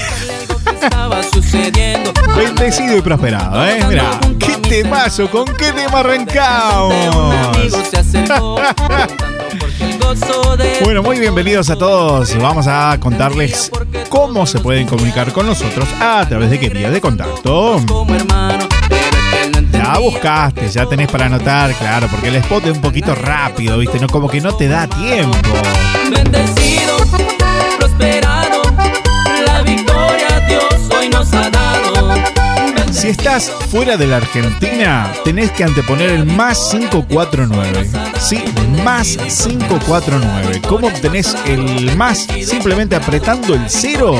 Bendecido 2.36 2.98
y 2.98 3.02
prosperado, 3.02 3.66
¿eh? 3.66 3.80
Mira, 3.88 4.20
qué 4.38 4.56
temazo, 4.68 5.30
con 5.30 5.46
qué 5.46 5.72
tema 5.72 6.00
arrancamos. 6.00 6.94
Bueno, 10.84 11.02
muy 11.02 11.18
bienvenidos 11.18 11.70
a 11.70 11.76
todos. 11.76 12.36
Vamos 12.38 12.66
a 12.68 12.96
contarles 13.00 13.70
cómo 14.08 14.46
se 14.46 14.60
pueden 14.60 14.86
comunicar 14.86 15.32
con 15.32 15.46
nosotros 15.46 15.88
a 16.00 16.24
través 16.28 16.50
de 16.50 16.60
qué 16.60 16.68
vía 16.68 16.90
de 16.90 17.00
contacto. 17.00 17.80
Ya 19.84 19.98
buscaste, 19.98 20.66
ya 20.68 20.86
tenés 20.86 21.08
para 21.08 21.26
anotar, 21.26 21.74
claro, 21.74 22.08
porque 22.10 22.28
el 22.28 22.36
spot 22.36 22.64
es 22.64 22.72
un 22.72 22.80
poquito 22.80 23.14
rápido, 23.14 23.76
¿viste? 23.76 24.00
No, 24.00 24.08
como 24.08 24.28
que 24.28 24.40
no 24.40 24.56
te 24.56 24.66
da 24.66 24.86
tiempo. 24.86 25.36
Bendecido, 26.10 26.96
prosperado, 27.78 28.62
la 29.44 29.60
victoria 29.60 30.40
Dios 30.48 30.74
hoy 30.98 31.10
nos 31.10 31.30
ha 31.34 31.50
dado. 31.50 32.14
Si 32.90 33.08
estás 33.08 33.50
fuera 33.70 33.98
de 33.98 34.06
la 34.06 34.16
Argentina, 34.16 35.12
tenés 35.22 35.50
que 35.50 35.64
anteponer 35.64 36.08
el 36.08 36.24
más 36.24 36.70
549. 36.70 37.90
Sí, 38.18 38.42
más 38.82 39.18
549. 39.18 40.62
¿Cómo 40.66 40.86
obtenés 40.86 41.36
el 41.44 41.94
más? 41.96 42.26
Simplemente 42.42 42.96
apretando 42.96 43.54
el 43.54 43.68
cero 43.68 44.14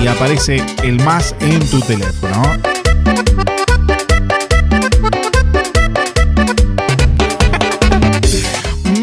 y 0.00 0.06
aparece 0.06 0.64
el 0.84 1.02
más 1.02 1.34
en 1.40 1.58
tu 1.68 1.80
teléfono. 1.80 2.71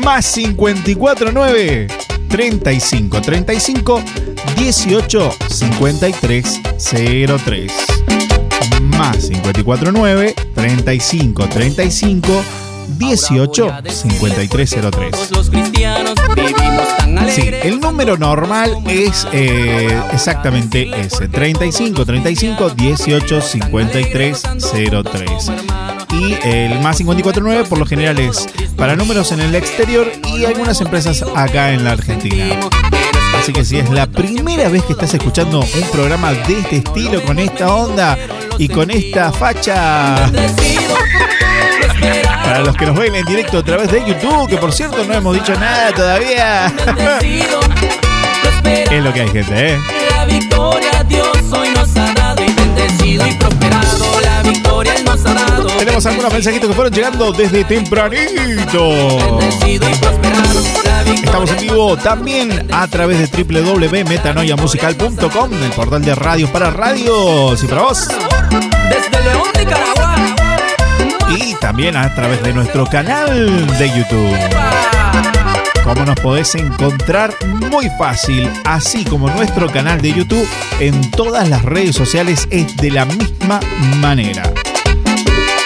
Más 0.10 0.34
549 0.34 1.88
35 2.30 3.22
35 3.22 4.02
18 4.58 5.36
53 5.48 6.62
03 7.46 7.72
más 8.98 9.30
549 9.30 10.34
35 10.56 11.48
35 11.48 12.44
18 12.98 13.72
5303. 13.88 15.32
Los 15.32 15.50
cristianos 15.52 16.16
vivimos 16.36 16.98
tan 16.98 17.30
Sí, 17.30 17.42
alegres. 17.42 17.66
el 17.66 17.80
número 17.80 18.18
normal 18.18 18.78
es 18.88 19.28
eh, 19.32 19.96
exactamente 20.12 20.90
ese: 21.02 21.28
35 21.28 22.04
35 22.04 22.70
18 22.72 23.42
53 23.42 24.42
03. 25.04 25.52
Y 26.12 26.36
el 26.44 26.80
más 26.80 26.98
549 26.98 27.66
por 27.70 27.78
lo 27.78 27.86
general 27.86 28.20
es 28.20 28.48
para 28.76 28.96
números 28.96 29.32
en 29.32 29.42
el 29.42 29.56
exterior 29.56 30.12
y 30.28 30.46
algunas 30.46 30.82
empresas 30.82 31.24
acá 31.36 31.72
en 31.72 31.84
la 31.84 31.92
Argentina. 31.92 32.56
Así 33.38 33.54
que 33.54 33.64
si 33.64 33.78
es 33.78 33.90
la 33.90 34.08
primera 34.08 34.68
vez 34.70 34.84
que 34.84 34.94
estás 34.94 35.14
escuchando 35.14 35.60
un 35.60 35.90
programa 35.92 36.34
de 36.34 36.60
este 36.60 36.78
estilo, 36.78 37.24
con 37.24 37.40
esta 37.40 37.74
onda 37.74 38.18
y 38.58 38.68
con 38.68 38.92
esta 38.92 39.32
facha. 39.32 40.30
Para 42.44 42.60
los 42.62 42.76
que 42.76 42.86
nos 42.86 42.98
ven 42.98 43.16
en 43.16 43.26
directo 43.26 43.60
a 43.60 43.64
través 43.64 43.92
de 43.92 44.04
YouTube, 44.06 44.50
que 44.50 44.58
por 44.58 44.74
cierto 44.74 45.06
no 45.06 45.14
hemos 45.14 45.36
dicho 45.36 45.54
nada 45.60 45.92
todavía. 45.94 46.66
es 48.66 49.04
lo 49.04 49.14
que 49.14 49.22
hay, 49.22 49.30
gente, 49.30 49.74
¿eh? 49.74 49.80
La 50.16 50.26
victoria 50.26 51.04
Dios 51.08 51.38
hoy 51.52 51.70
nos 51.70 51.96
ha 51.96 52.14
dado 52.14 52.44
y 52.44 52.52
bendecido 52.54 53.28
y 53.28 53.34
prosperado. 53.34 54.20
La 54.22 54.42
victoria 54.50 54.96
Él 54.96 55.06
nos 55.06 55.26
ha 55.26 55.34
dado. 55.34 55.59
Tenemos 55.80 56.06
algunos 56.06 56.32
mensajitos 56.34 56.68
que 56.68 56.76
fueron 56.76 56.94
llegando 56.94 57.32
desde 57.32 57.64
tempranito. 57.64 59.18
Estamos 61.24 61.50
en 61.52 61.60
vivo 61.62 61.96
también 61.96 62.68
a 62.74 62.86
través 62.90 63.32
de 63.32 63.44
www.metanoiamusical.com, 63.44 65.54
el 65.54 65.72
portal 65.72 66.04
de 66.04 66.16
radios 66.16 66.50
para 66.50 66.70
radios 66.70 67.64
y 67.64 67.68
para 67.68 67.84
vos. 67.84 68.10
Desde 68.90 69.24
León, 69.24 69.48
Nicaragua. 69.58 70.16
Y 71.38 71.54
también 71.56 71.96
a 71.96 72.14
través 72.14 72.44
de 72.44 72.52
nuestro 72.52 72.86
canal 72.86 73.66
de 73.78 73.88
YouTube. 73.88 74.38
Como 75.86 76.04
nos 76.04 76.20
podés 76.20 76.56
encontrar 76.56 77.34
muy 77.72 77.90
fácil, 77.98 78.52
así 78.66 79.06
como 79.06 79.30
nuestro 79.30 79.72
canal 79.72 80.02
de 80.02 80.12
YouTube 80.12 80.46
en 80.82 81.10
todas 81.12 81.48
las 81.48 81.64
redes 81.64 81.96
sociales 81.96 82.50
es 82.52 82.76
de 82.76 82.92
la 82.92 83.06
misma 83.06 83.62
manera. 84.02 84.44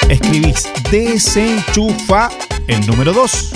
Escribís 0.09 0.69
desenchufa 0.91 2.29
el 2.67 2.85
número 2.85 3.13
2, 3.13 3.51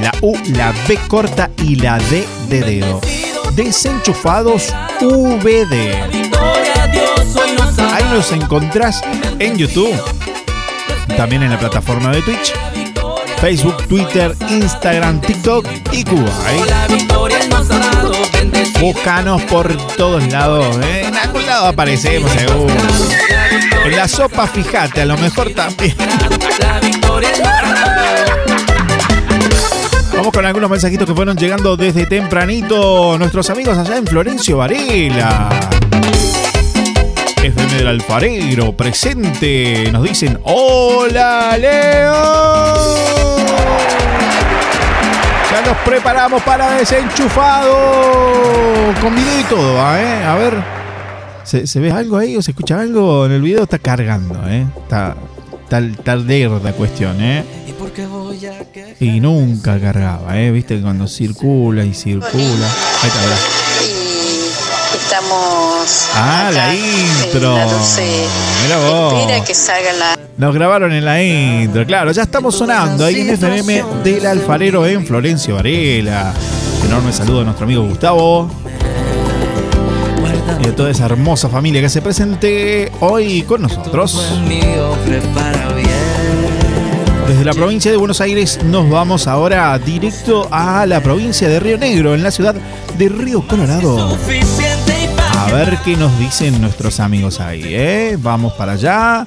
la 0.00 0.12
U, 0.22 0.36
la 0.54 0.72
B 0.88 0.98
corta 1.08 1.50
y 1.58 1.76
la 1.76 1.98
D 1.98 2.26
de 2.48 2.60
dedo. 2.60 3.00
Desenchufados 3.54 4.74
VD. 5.00 5.94
Ahí 7.92 8.04
nos 8.12 8.32
encontrás 8.32 9.00
en 9.38 9.56
YouTube, 9.56 9.94
también 11.16 11.42
en 11.42 11.50
la 11.50 11.58
plataforma 11.58 12.10
de 12.10 12.22
Twitch, 12.22 12.54
Facebook, 13.40 13.86
Twitter, 13.88 14.36
Instagram, 14.50 15.20
TikTok 15.20 15.66
y 15.92 16.04
Cuba. 16.04 16.30
Búscanos 18.80 19.42
por 19.42 19.74
todos 19.96 20.30
lados. 20.30 20.76
¿eh? 20.84 21.04
En 21.06 21.16
algún 21.16 21.46
lado 21.46 21.66
aparecemos, 21.66 22.30
seguro. 22.32 22.74
En 23.84 23.96
la 23.96 24.06
sopa, 24.08 24.46
fíjate, 24.46 25.02
a 25.02 25.06
lo 25.06 25.16
mejor 25.16 25.50
también. 25.50 25.96
Vamos 30.14 30.32
con 30.34 30.44
algunos 30.44 30.68
mensajitos 30.68 31.08
que 31.08 31.14
fueron 31.14 31.36
llegando 31.36 31.78
desde 31.78 32.04
tempranito. 32.04 33.16
Nuestros 33.18 33.48
amigos 33.48 33.78
allá 33.78 33.96
en 33.96 34.06
Florencio 34.06 34.58
Varela. 34.58 35.48
FM 37.42 37.74
del 37.74 37.86
Alfarero, 37.86 38.72
presente. 38.76 39.90
Nos 39.90 40.02
dicen, 40.04 40.38
hola 40.42 41.56
Leo. 41.56 42.12
Ya 45.50 45.62
nos 45.66 45.76
preparamos 45.78 46.42
para 46.42 46.72
desenchufado. 46.72 47.74
Con 49.00 49.14
video 49.14 49.40
y 49.40 49.44
todo, 49.44 49.96
¿eh? 49.96 50.22
A 50.22 50.34
ver. 50.36 50.62
¿se, 51.44 51.66
se 51.66 51.80
ve 51.80 51.90
algo 51.90 52.18
ahí 52.18 52.36
o 52.36 52.42
se 52.42 52.50
escucha 52.50 52.78
algo? 52.78 53.24
En 53.24 53.32
el 53.32 53.40
video 53.40 53.62
está 53.62 53.78
cargando, 53.78 54.38
¿eh? 54.46 54.66
Está, 54.82 55.16
está 55.70 56.16
lerda 56.16 56.60
la 56.62 56.72
cuestión, 56.72 57.22
¿eh? 57.22 57.42
Y 59.00 59.18
nunca 59.20 59.80
cargaba, 59.80 60.38
¿eh? 60.38 60.50
Viste 60.50 60.76
que 60.76 60.82
cuando 60.82 61.08
circula 61.08 61.84
y 61.84 61.94
circula. 61.94 62.34
Ahí 63.02 63.08
está, 63.08 63.22
ahora. 63.22 63.36
Estamos. 65.20 66.08
Ah, 66.14 66.50
la 66.52 66.74
intro. 66.74 67.54
Mira 68.62 68.78
vos. 68.88 69.20
Espera 69.20 69.44
que 69.44 69.54
salga 69.54 69.92
la. 69.92 70.18
Nos 70.38 70.54
grabaron 70.54 70.92
en 70.92 71.04
la 71.04 71.22
intro, 71.22 71.84
claro, 71.84 72.12
ya 72.12 72.22
estamos 72.22 72.56
sonando 72.56 73.04
ahí 73.04 73.20
en 73.20 73.30
FM 73.30 73.84
del 74.02 74.24
Alfarero 74.24 74.86
en 74.86 75.04
Florencio 75.04 75.56
Varela. 75.56 76.32
Enorme 76.86 77.12
saludo 77.12 77.42
a 77.42 77.44
nuestro 77.44 77.64
amigo 77.64 77.82
Gustavo. 77.82 78.50
Y 80.64 80.68
a 80.68 80.74
toda 80.74 80.90
esa 80.90 81.04
hermosa 81.04 81.50
familia 81.50 81.82
que 81.82 81.90
se 81.90 82.00
presente 82.00 82.90
hoy 83.00 83.42
con 83.42 83.60
nosotros. 83.62 84.40
Desde 87.28 87.44
la 87.44 87.52
provincia 87.52 87.90
de 87.90 87.96
Buenos 87.98 88.20
Aires 88.22 88.58
nos 88.64 88.88
vamos 88.88 89.26
ahora 89.26 89.78
directo 89.78 90.48
a 90.50 90.86
la 90.86 91.02
provincia 91.02 91.48
de 91.48 91.60
Río 91.60 91.76
Negro, 91.76 92.14
en 92.14 92.22
la 92.22 92.30
ciudad 92.30 92.54
de 92.98 93.08
Río 93.08 93.46
Colorado. 93.46 94.16
A 95.50 95.54
ver 95.54 95.78
qué 95.84 95.96
nos 95.96 96.16
dicen 96.18 96.60
nuestros 96.60 97.00
amigos 97.00 97.40
ahí, 97.40 97.62
¿eh? 97.66 98.16
Vamos 98.20 98.52
para 98.52 98.72
allá. 98.72 99.26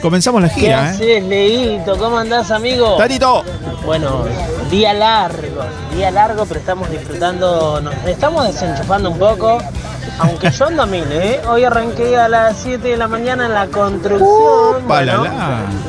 Comenzamos 0.00 0.40
la 0.40 0.48
¿Qué 0.48 0.60
gira, 0.60 0.86
¿eh? 0.86 0.90
haces, 0.90 1.24
Leito? 1.24 1.96
¿Cómo 1.98 2.18
andás, 2.18 2.50
amigo? 2.50 2.96
Tatito. 2.96 3.44
Bueno, 3.84 4.24
día 4.70 4.94
largo, 4.94 5.62
día 5.94 6.10
largo, 6.10 6.46
pero 6.46 6.60
estamos 6.60 6.90
disfrutando, 6.90 7.80
nos 7.80 7.94
estamos 8.06 8.46
desenchufando 8.46 9.10
un 9.10 9.18
poco. 9.18 9.58
Aunque 10.20 10.50
yo 10.50 10.66
ando 10.66 10.82
a 10.82 10.86
mil, 10.86 11.04
¿eh? 11.12 11.40
Hoy 11.48 11.64
arranqué 11.64 12.16
a 12.16 12.28
las 12.28 12.56
7 12.58 12.88
de 12.88 12.96
la 12.96 13.06
mañana 13.06 13.46
en 13.46 13.54
la 13.54 13.66
construcción. 13.66 14.86
bueno, 14.86 15.24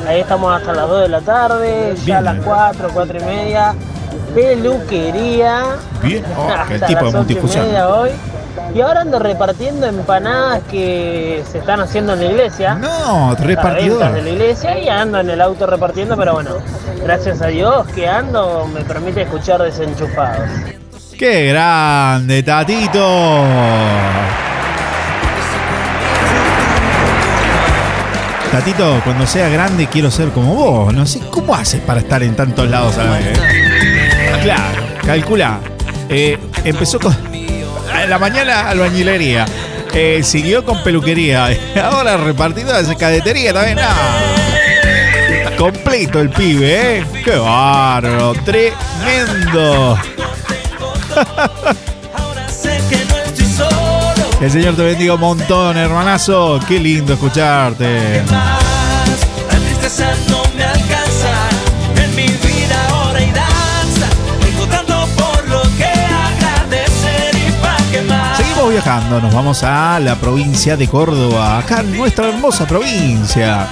ahí 0.07 0.19
estamos 0.19 0.55
hasta 0.55 0.73
las 0.73 0.87
2 0.89 1.01
de 1.03 1.07
la 1.09 1.21
tarde, 1.21 1.95
ya 2.05 2.17
a 2.17 2.21
las 2.21 2.43
4, 2.43 2.89
4 2.93 3.17
y 3.17 3.23
media. 3.23 3.73
Peluquería. 4.35 5.63
Bien, 6.03 6.23
oh, 6.37 6.47
qué 6.67 6.75
hasta 6.75 6.87
tipo 6.87 6.99
de 6.99 7.05
las 7.05 7.13
8 7.13 7.13
y 7.13 7.17
multifunción. 7.17 7.65
media 7.65 7.89
hoy. 7.89 8.09
Y 8.73 8.81
ahora 8.81 9.01
ando 9.01 9.19
repartiendo 9.19 9.87
empanadas 9.87 10.61
que 10.69 11.43
se 11.51 11.57
están 11.59 11.79
haciendo 11.79 12.13
en 12.13 12.19
la 12.19 12.25
iglesia. 12.25 12.75
No, 12.75 13.35
repartidor. 13.35 14.11
de 14.13 14.21
la 14.21 14.29
iglesia 14.29 14.77
y 14.79 14.87
ando 14.89 15.19
en 15.19 15.29
el 15.29 15.41
auto 15.41 15.65
repartiendo, 15.65 16.15
pero 16.15 16.33
bueno, 16.33 16.51
gracias 17.03 17.41
a 17.41 17.47
Dios 17.47 17.87
que 17.95 18.07
ando 18.07 18.67
me 18.73 18.81
permite 18.81 19.23
escuchar 19.23 19.61
desenchufados. 19.61 20.47
¡Qué 21.17 21.47
grande, 21.49 22.43
Tatito! 22.43 23.43
Tatito, 28.51 28.99
cuando 29.03 29.27
sea 29.27 29.47
grande 29.49 29.87
quiero 29.87 30.09
ser 30.09 30.29
como 30.29 30.55
vos. 30.55 30.93
No 30.93 31.05
sé 31.05 31.19
cómo 31.29 31.53
haces 31.53 31.81
para 31.81 31.99
estar 31.99 32.23
en 32.23 32.35
tantos 32.35 32.67
lados 32.67 32.97
a 32.97 33.03
la 33.03 33.11
vez. 33.11 33.27
eh? 33.27 34.39
Claro, 34.41 34.81
calcula. 35.05 35.59
Eh, 36.09 36.37
empezó 36.63 36.99
con. 36.99 37.15
La 38.09 38.17
mañana 38.17 38.67
albañilería. 38.69 39.45
Eh, 39.93 40.21
siguió 40.23 40.65
con 40.65 40.81
peluquería. 40.83 41.49
Ahora 41.83 42.17
repartidor 42.17 42.83
de 42.83 42.95
cadetería 42.95 43.53
también. 43.53 43.77
No. 43.77 45.57
Completo 45.57 46.19
el 46.19 46.29
pibe, 46.29 46.97
¿eh? 46.97 47.05
¡Qué 47.23 47.35
bárbaro! 47.35 48.33
¡Tremendo! 48.45 49.97
El 54.41 54.49
Señor 54.49 54.75
te 54.77 54.83
bendiga 54.83 55.15
un 55.15 55.19
montón, 55.19 55.77
hermanazo. 55.77 56.61
Qué 56.65 56.79
lindo 56.79 57.13
escucharte. 57.13 58.23
Viajando, 68.83 69.19
nos 69.19 69.33
vamos 69.33 69.61
a 69.63 69.99
la 69.99 70.15
provincia 70.15 70.77
de 70.77 70.87
Córdoba, 70.87 71.57
acá 71.57 71.81
en 71.81 71.97
nuestra 71.97 72.29
hermosa 72.29 72.65
provincia. 72.65 73.67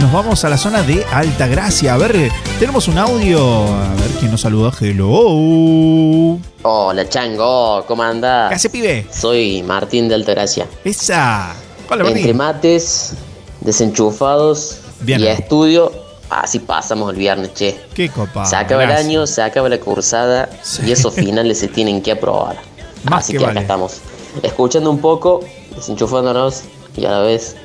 Nos 0.00 0.10
vamos 0.12 0.44
a 0.44 0.48
la 0.48 0.58
zona 0.58 0.82
de 0.82 1.04
Altagracia. 1.12 1.94
A 1.94 1.96
ver, 1.96 2.28
tenemos 2.58 2.88
un 2.88 2.98
audio. 2.98 3.72
A 3.72 3.94
ver 3.94 4.10
quién 4.18 4.32
nos 4.32 4.40
saluda. 4.40 4.72
Hello. 4.80 6.38
Hola 6.62 7.08
Chango, 7.08 7.84
¿cómo 7.86 8.02
andás? 8.02 8.48
¿Qué 8.48 8.54
hace, 8.56 8.68
pibe? 8.68 9.06
Soy 9.12 9.62
Martín 9.62 10.08
de 10.08 10.16
Altagracia. 10.16 10.66
Esa. 10.82 11.54
Hola, 11.88 12.02
Martín. 12.02 12.18
Entre 12.18 12.34
mates, 12.34 13.12
desenchufados 13.60 14.78
Bien. 15.02 15.20
y 15.20 15.28
a 15.28 15.34
estudio, 15.34 15.92
así 16.30 16.58
pasamos 16.58 17.12
el 17.12 17.18
viernes, 17.18 17.54
che. 17.54 17.78
Qué 17.94 18.08
copa. 18.08 18.44
Se 18.44 18.56
acaba 18.56 18.82
el 18.82 18.90
año, 18.90 19.24
se 19.28 19.40
acaba 19.40 19.68
la 19.68 19.78
cursada 19.78 20.48
y 20.84 20.90
esos 20.90 21.14
finales 21.14 21.60
se 21.60 21.68
tienen 21.68 22.02
que 22.02 22.10
aprobar. 22.10 22.56
Más 23.04 23.22
así 23.22 23.32
que 23.34 23.38
que, 23.38 23.44
vale. 23.44 23.60
acá 23.60 23.60
estamos, 23.60 24.00
escuchando 24.42 24.90
un 24.90 25.00
poco, 25.00 25.40
desenchufándonos 25.74 26.62
y 26.96 27.04
a 27.04 27.10
la 27.10 27.18
vez 27.20 27.56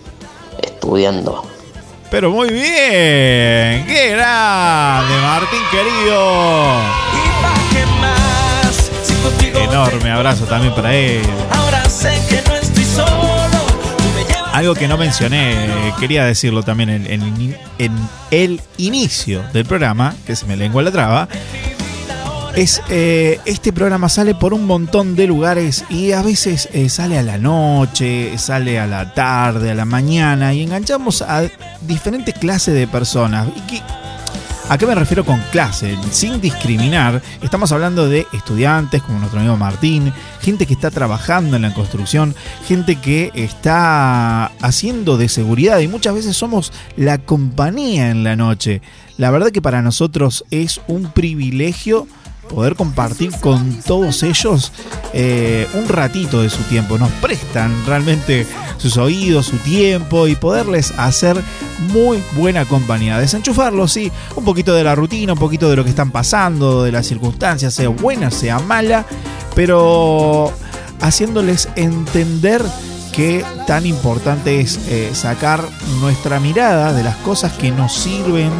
estudiando. 0.61 1.45
Pero 2.11 2.29
muy 2.29 2.49
bien. 2.49 3.85
Qué 3.87 4.09
grande, 4.15 5.13
Martín 5.21 5.59
querido. 5.71 6.77
Enorme 9.63 10.11
abrazo 10.11 10.45
también 10.45 10.73
para 10.75 10.93
él. 10.93 11.21
Algo 14.51 14.75
que 14.75 14.87
no 14.87 14.97
mencioné, 14.97 15.55
quería 15.99 16.25
decirlo 16.25 16.61
también 16.61 16.89
en, 16.89 17.07
en- 17.07 17.57
en 17.79 17.91
el 18.29 18.61
inicio 18.77 19.41
del 19.51 19.65
programa, 19.65 20.13
que 20.27 20.35
se 20.35 20.45
me 20.45 20.55
lengua 20.55 20.83
la 20.83 20.91
traba. 20.91 21.27
Es, 22.55 22.83
eh, 22.89 23.39
este 23.45 23.73
programa 23.73 24.09
sale 24.09 24.35
por 24.35 24.53
un 24.53 24.65
montón 24.65 25.15
de 25.15 25.25
lugares 25.25 25.85
y 25.89 26.11
a 26.11 26.21
veces 26.21 26.69
eh, 26.71 26.87
sale 26.87 27.17
a 27.17 27.23
la 27.23 27.39
noche, 27.39 28.37
sale 28.37 28.79
a 28.79 28.85
la 28.85 29.11
tarde, 29.15 29.71
a 29.71 29.75
la 29.75 29.85
mañana 29.85 30.53
y 30.53 30.61
enganchamos 30.61 31.23
a 31.23 31.49
diferentes 31.81 32.35
clases 32.35 32.75
de 32.75 32.87
personas. 32.87 33.47
¿Y 33.71 33.81
¿A 34.69 34.77
qué 34.77 34.85
me 34.85 34.95
refiero 34.95 35.25
con 35.25 35.39
clase? 35.51 35.97
Sin 36.11 36.39
discriminar, 36.39 37.21
estamos 37.41 37.71
hablando 37.71 38.07
de 38.07 38.25
estudiantes 38.31 39.01
como 39.01 39.19
nuestro 39.19 39.39
amigo 39.39 39.57
Martín, 39.57 40.13
gente 40.41 40.65
que 40.65 40.73
está 40.73 40.89
trabajando 40.89 41.57
en 41.57 41.63
la 41.63 41.73
construcción, 41.73 42.33
gente 42.65 42.95
que 42.95 43.31
está 43.33 44.45
haciendo 44.61 45.17
de 45.17 45.27
seguridad 45.27 45.79
y 45.79 45.87
muchas 45.87 46.15
veces 46.15 46.37
somos 46.37 46.71
la 46.95 47.17
compañía 47.17 48.09
en 48.09 48.23
la 48.23 48.35
noche. 48.35 48.81
La 49.17 49.31
verdad 49.31 49.51
que 49.51 49.61
para 49.61 49.81
nosotros 49.81 50.45
es 50.49 50.79
un 50.87 51.11
privilegio 51.11 52.07
poder 52.49 52.75
compartir 52.75 53.31
con 53.39 53.81
todos 53.81 54.23
ellos 54.23 54.71
eh, 55.13 55.67
un 55.73 55.87
ratito 55.87 56.41
de 56.41 56.49
su 56.49 56.61
tiempo. 56.63 56.97
Nos 56.97 57.11
prestan 57.13 57.85
realmente 57.85 58.45
sus 58.77 58.97
oídos, 58.97 59.47
su 59.47 59.57
tiempo 59.57 60.27
y 60.27 60.35
poderles 60.35 60.93
hacer 60.97 61.41
muy 61.89 62.21
buena 62.33 62.65
compañía. 62.65 63.19
Desenchufarlos, 63.19 63.91
sí, 63.91 64.11
un 64.35 64.45
poquito 64.45 64.73
de 64.73 64.83
la 64.83 64.95
rutina, 64.95 65.33
un 65.33 65.39
poquito 65.39 65.69
de 65.69 65.75
lo 65.75 65.83
que 65.83 65.89
están 65.89 66.11
pasando, 66.11 66.83
de 66.83 66.91
las 66.91 67.07
circunstancias, 67.07 67.73
sea 67.73 67.89
buena, 67.89 68.31
sea 68.31 68.59
mala, 68.59 69.05
pero 69.55 70.51
haciéndoles 71.01 71.69
entender 71.75 72.63
que 73.11 73.45
tan 73.67 73.85
importante 73.85 74.59
es 74.59 74.79
eh, 74.87 75.11
sacar 75.13 75.63
nuestra 75.99 76.39
mirada 76.39 76.93
de 76.93 77.03
las 77.03 77.15
cosas 77.17 77.53
que 77.53 77.71
nos 77.71 77.93
sirven 77.93 78.51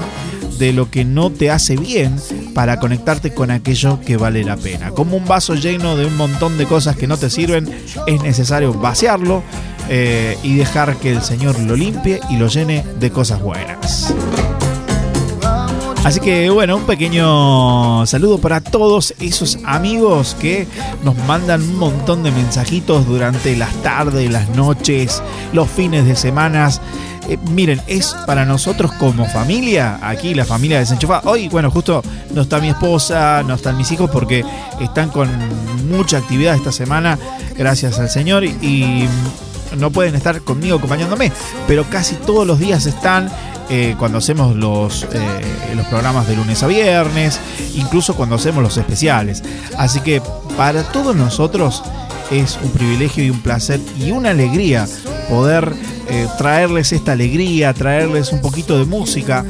de 0.58 0.74
lo 0.74 0.90
que 0.90 1.06
no 1.06 1.32
te 1.32 1.52
hace 1.52 1.76
bien 1.76 2.16
para 2.54 2.80
conectarte 2.80 3.34
con 3.34 3.52
aquello 3.52 4.00
que 4.02 4.18
vale 4.18 4.44
la 4.44 4.58
pena. 4.58 4.92
Como 4.92 5.18
un 5.18 5.26
vaso 5.26 5.56
lleno 5.56 5.96
de 5.96 6.06
un 6.06 6.16
montón 6.18 6.58
de 6.58 6.66
cosas 6.66 6.96
que 6.96 7.08
no 7.08 7.18
te 7.18 7.30
sirven, 7.30 7.70
es 8.08 8.22
necesario 8.22 8.74
vaciarlo 8.74 9.44
eh, 9.90 10.38
y 10.44 10.56
dejar 10.56 10.96
que 10.98 11.12
el 11.12 11.22
Señor 11.22 11.60
lo 11.60 11.76
limpie 11.76 12.20
y 12.30 12.38
lo 12.38 12.48
llene 12.48 12.84
de 13.00 13.12
cosas 13.12 13.42
buenas. 13.42 14.14
Así 16.04 16.20
que 16.20 16.50
bueno, 16.50 16.76
un 16.76 16.86
pequeño 16.86 18.06
saludo 18.06 18.38
para 18.38 18.60
todos 18.60 19.14
esos 19.22 19.58
amigos 19.64 20.36
que 20.40 20.68
nos 21.02 21.18
mandan 21.20 21.62
un 21.62 21.78
montón 21.78 22.24
de 22.24 22.32
mensajitos 22.32 23.08
durante 23.08 23.56
las 23.56 23.74
tardes, 23.84 24.30
las 24.30 24.50
noches, 24.50 25.24
los 25.54 25.70
fines 25.70 26.06
de 26.06 26.18
semanas. 26.18 26.82
Eh, 27.30 27.38
miren, 27.52 27.82
es 27.88 28.18
para 28.28 28.44
nosotros 28.44 28.92
como 29.00 29.26
familia, 29.26 29.98
aquí 30.02 30.34
la 30.34 30.44
familia 30.44 30.80
desenchufada. 30.80 31.22
Hoy, 31.24 31.48
bueno, 31.48 31.72
justo 31.72 32.04
no 32.34 32.42
está 32.42 32.60
mi 32.60 32.68
esposa, 32.68 33.42
no 33.48 33.54
están 33.54 33.78
mis 33.78 33.90
hijos 33.94 34.10
porque 34.10 34.44
están 34.82 35.10
con 35.10 35.30
mucha 35.90 36.18
actividad 36.18 36.54
esta 36.54 36.74
semana, 36.74 37.18
gracias 37.58 37.98
al 37.98 38.10
Señor, 38.10 38.44
y 38.44 39.08
no 39.78 39.90
pueden 39.90 40.16
estar 40.16 40.42
conmigo 40.42 40.78
acompañándome, 40.78 41.32
pero 41.66 41.86
casi 41.90 42.16
todos 42.16 42.46
los 42.46 42.60
días 42.60 42.86
están 42.86 43.30
eh, 43.76 43.96
cuando 43.98 44.20
hacemos 44.20 44.56
los, 44.56 45.08
eh, 45.12 45.42
los 45.76 45.88
programas 45.88 46.28
de 46.28 46.36
lunes 46.36 46.62
a 46.62 46.68
viernes, 46.68 47.40
incluso 47.74 48.16
cuando 48.16 48.36
hacemos 48.36 48.62
los 48.62 48.78
especiales. 48.78 49.42
Así 49.80 50.00
que 50.02 50.22
para 50.56 50.84
todos 50.84 51.16
nosotros 51.16 51.82
es 52.30 52.60
un 52.62 52.70
privilegio 52.70 53.24
y 53.24 53.32
un 53.32 53.42
placer 53.42 53.80
y 53.98 54.12
una 54.12 54.30
alegría 54.30 54.86
poder 55.28 55.74
eh, 56.08 56.28
traerles 56.38 56.94
esta 56.94 57.14
alegría, 57.14 57.74
traerles 57.74 58.32
un 58.32 58.42
poquito 58.42 58.78
de 58.78 58.86
música, 58.86 59.44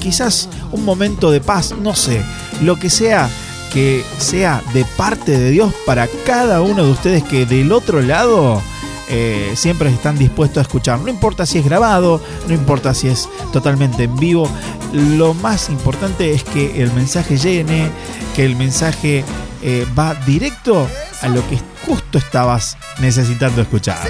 quizás 0.00 0.48
un 0.72 0.86
momento 0.86 1.30
de 1.30 1.42
paz, 1.42 1.74
no 1.82 1.94
sé, 1.94 2.22
lo 2.62 2.78
que 2.78 2.88
sea 2.88 3.28
que 3.74 4.02
sea 4.16 4.62
de 4.72 4.86
parte 4.96 5.38
de 5.38 5.50
Dios 5.50 5.74
para 5.84 6.08
cada 6.24 6.62
uno 6.62 6.82
de 6.82 6.90
ustedes 6.90 7.22
que 7.24 7.44
del 7.44 7.72
otro 7.72 8.00
lado 8.00 8.62
eh, 9.10 9.52
siempre 9.56 9.88
están 9.88 10.18
dispuestos 10.18 10.58
a 10.58 10.62
escuchar. 10.62 11.00
No 11.00 11.08
importa 11.08 11.46
si 11.46 11.58
es 11.58 11.64
grabado, 11.64 12.20
no 12.46 12.54
importa 12.54 12.94
si 12.94 13.08
es 13.08 13.28
totalmente 13.52 14.04
en 14.04 14.16
vivo. 14.16 14.50
Lo 14.92 15.34
más 15.34 15.70
importante 15.70 16.32
es 16.32 16.44
que 16.44 16.82
el 16.82 16.92
mensaje 16.92 17.36
llene, 17.36 17.90
que 18.36 18.44
el 18.44 18.56
mensaje 18.56 19.24
eh, 19.62 19.86
va 19.98 20.14
directo 20.14 20.86
a 21.22 21.28
lo 21.28 21.46
que 21.48 21.58
justo 21.86 22.18
estabas 22.18 22.76
necesitando 23.00 23.62
escuchar. 23.62 24.08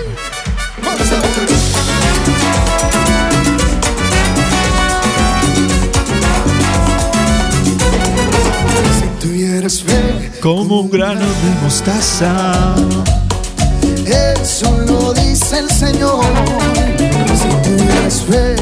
Tuvieras 9.20 9.82
fe, 9.82 10.32
Como 10.40 10.80
un 10.80 10.90
grano 10.90 11.20
de 11.20 11.62
mostaza. 11.62 12.74
Dice 15.14 15.58
el 15.58 15.70
Señor. 15.70 16.24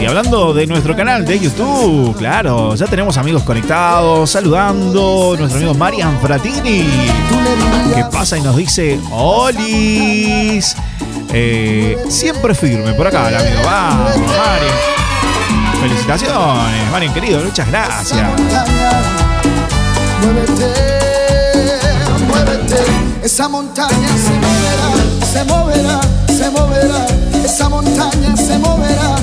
Y 0.01 0.05
hablando 0.07 0.53
de 0.55 0.67
nuestro 0.67 0.97
canal 0.97 1.25
de 1.25 1.39
YouTube, 1.39 2.17
claro, 2.17 2.75
ya 2.75 2.87
tenemos 2.87 3.17
amigos 3.17 3.43
conectados, 3.43 4.31
saludando, 4.31 5.35
nuestro 5.39 5.59
amigo 5.59 5.75
Marian 5.75 6.19
Fratini, 6.21 6.87
que 7.95 8.05
pasa 8.12 8.39
y 8.39 8.41
nos 8.43 8.57
dice, 8.57 8.99
Olis, 9.11 10.77
Eh, 11.33 11.97
siempre 12.09 12.55
firme 12.55 12.95
por 12.95 13.07
acá, 13.09 13.29
el 13.29 13.37
amigo, 13.37 13.61
vamos, 13.65 14.17
Marian. 14.17 14.75
Felicitaciones, 15.81 16.91
Marian 16.91 17.12
querido, 17.12 17.41
muchas 17.43 17.69
gracias. 17.69 18.27
muévete, 20.23 20.73
muévete. 22.27 22.77
Esa 23.23 23.49
montaña 23.49 24.09
se 24.17 24.36
se 25.37 25.44
moverá, 25.44 26.01
se 26.29 26.51
moverá. 26.51 27.07
Esa 27.44 27.68
montaña 27.68 28.37
se 28.37 28.59
moverá, 28.59 29.14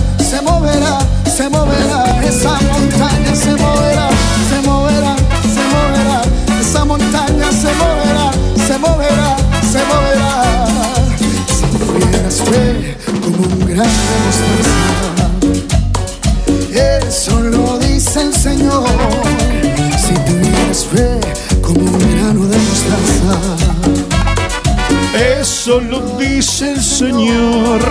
Eso 25.74 25.82
lo 25.82 26.02
dice 26.20 26.74
el 26.74 26.84
Señor. 26.84 27.82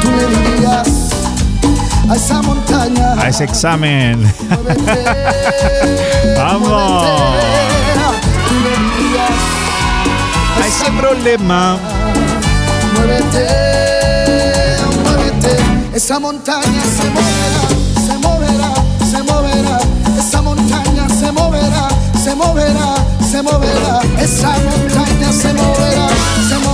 Tú 0.00 0.10
le 0.10 0.26
dirías 0.26 0.88
a 2.08 2.16
esa 2.16 2.40
montaña. 2.40 3.12
A 3.18 3.28
ese 3.28 3.44
examen. 3.44 4.32
Vamos. 6.38 7.04
A 10.56 10.66
ese 10.66 10.90
problema. 10.92 11.76
Muévete, 12.94 13.46
muévete. 15.04 15.56
Esa 15.94 16.18
montaña 16.20 16.82
se 16.96 17.10
moverá, 17.10 17.62
se 18.06 18.14
moverá, 18.16 18.72
se 19.10 19.22
moverá. 19.22 19.78
Esa 20.18 20.40
montaña 20.40 21.06
se 21.20 21.32
moverá, 21.32 21.88
se 22.24 22.34
moverá, 22.34 22.94
se 23.30 23.42
moverá. 23.42 24.00
Esa 24.18 24.48
montaña 24.48 25.32
se 25.32 25.52
moverá, 25.52 26.08
se 26.48 26.54
moverá, 26.54 26.69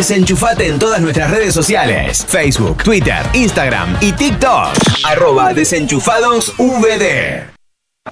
Desenchufate 0.00 0.66
en 0.66 0.78
todas 0.78 1.02
nuestras 1.02 1.30
redes 1.30 1.52
sociales: 1.52 2.24
Facebook, 2.26 2.82
Twitter, 2.82 3.20
Instagram 3.34 3.98
y 4.00 4.12
TikTok. 4.12 4.70
Arroba 5.06 5.52
desenchufados 5.52 6.54
VD. 6.56 7.44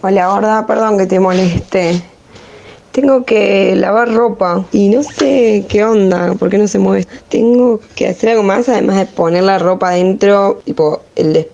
Hola, 0.03 0.27
gorda, 0.27 0.67
perdón 0.67 0.99
que 0.99 1.07
te 1.07 1.19
moleste. 1.19 2.03
Tengo 2.93 3.25
que 3.25 3.75
lavar 3.75 4.13
ropa 4.13 4.67
y 4.71 4.91
no 4.91 5.03
sé 5.03 5.65
qué 5.67 5.83
onda, 5.83 6.35
por 6.35 6.51
qué 6.51 6.59
no 6.59 6.69
se 6.69 6.79
mueve. 6.79 7.07
Tengo 7.31 7.81
que 7.95 8.09
hacer 8.09 8.33
algo 8.33 8.43
más 8.43 8.69
además 8.69 8.97
de 8.97 9.07
poner 9.07 9.45
la 9.45 9.59
ropa 9.59 9.93
dentro, 9.93 10.61
tipo 10.67 11.01
el 11.17 11.49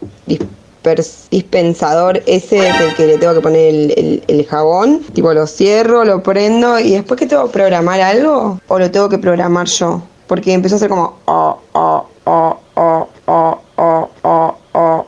dispensador 1.30 2.24
ese 2.26 2.68
es 2.68 2.80
el 2.80 2.94
que 2.96 3.06
le 3.06 3.18
tengo 3.18 3.34
que 3.34 3.40
poner 3.40 3.94
el 4.26 4.46
jabón. 4.50 4.98
Tipo 5.12 5.32
lo 5.32 5.46
cierro, 5.46 6.04
lo 6.04 6.24
prendo 6.24 6.80
y 6.80 6.90
después 6.90 7.20
que 7.20 7.26
tengo 7.26 7.46
que 7.46 7.52
programar 7.52 8.00
algo 8.00 8.60
o 8.66 8.78
lo 8.80 8.90
tengo 8.90 9.08
que 9.08 9.18
programar 9.18 9.68
yo. 9.68 10.02
Porque 10.26 10.52
empezó 10.52 10.76
a 10.76 10.78
ser 10.78 10.88
como 10.88 11.18
oh, 11.26 11.60
oh, 11.72 12.08
oh, 12.24 12.60
oh, 12.74 13.08
oh, 13.26 13.60
oh, 13.76 14.10
oh, 14.22 14.58
oh. 14.72 15.06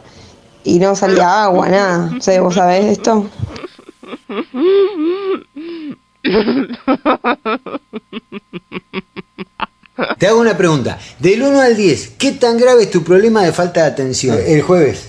y 0.64 0.78
no 0.78 0.94
salía 0.94 1.44
agua, 1.44 1.68
nada. 1.68 2.12
O 2.16 2.20
sea, 2.20 2.40
¿vos 2.42 2.54
sabés 2.54 2.84
esto? 2.84 3.28
Te 10.18 10.26
hago 10.26 10.40
una 10.40 10.56
pregunta. 10.56 10.98
Del 11.18 11.42
1 11.42 11.60
al 11.60 11.76
10, 11.76 12.14
¿qué 12.18 12.32
tan 12.32 12.58
grave 12.58 12.84
es 12.84 12.90
tu 12.90 13.02
problema 13.02 13.42
de 13.42 13.52
falta 13.52 13.82
de 13.82 13.86
atención? 13.86 14.38
El 14.44 14.62
jueves. 14.62 15.08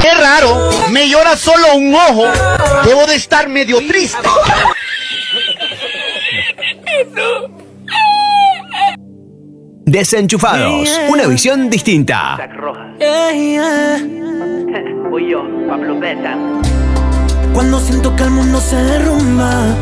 ¡Qué 0.00 0.14
raro! 0.14 0.70
Me 0.90 1.08
llora 1.08 1.36
solo 1.36 1.74
un 1.74 1.94
ojo. 1.94 2.24
Debo 2.84 3.06
de 3.06 3.16
estar 3.16 3.48
medio 3.48 3.78
triste. 3.86 4.18
Desenchufados, 9.86 10.98
una 11.10 11.26
visión 11.26 11.68
distinta. 11.68 12.38
Voy 15.10 15.30
yo, 15.30 15.42
Pablo 15.68 16.00
Beta. 16.00 16.38
Cuando 17.52 17.78
siento 17.80 18.16
que 18.16 18.22
el 18.22 18.30
mundo 18.30 18.58
se 18.60 18.76
derrumba, 18.76 19.74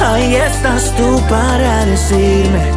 ahí 0.00 0.36
estás 0.36 0.94
tú 0.96 1.20
para 1.28 1.84
decirme 1.86 2.70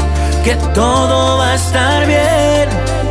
que 0.44 0.56
todo 0.74 1.38
va 1.38 1.52
a 1.52 1.56
estar 1.56 2.08
bien. 2.08 2.68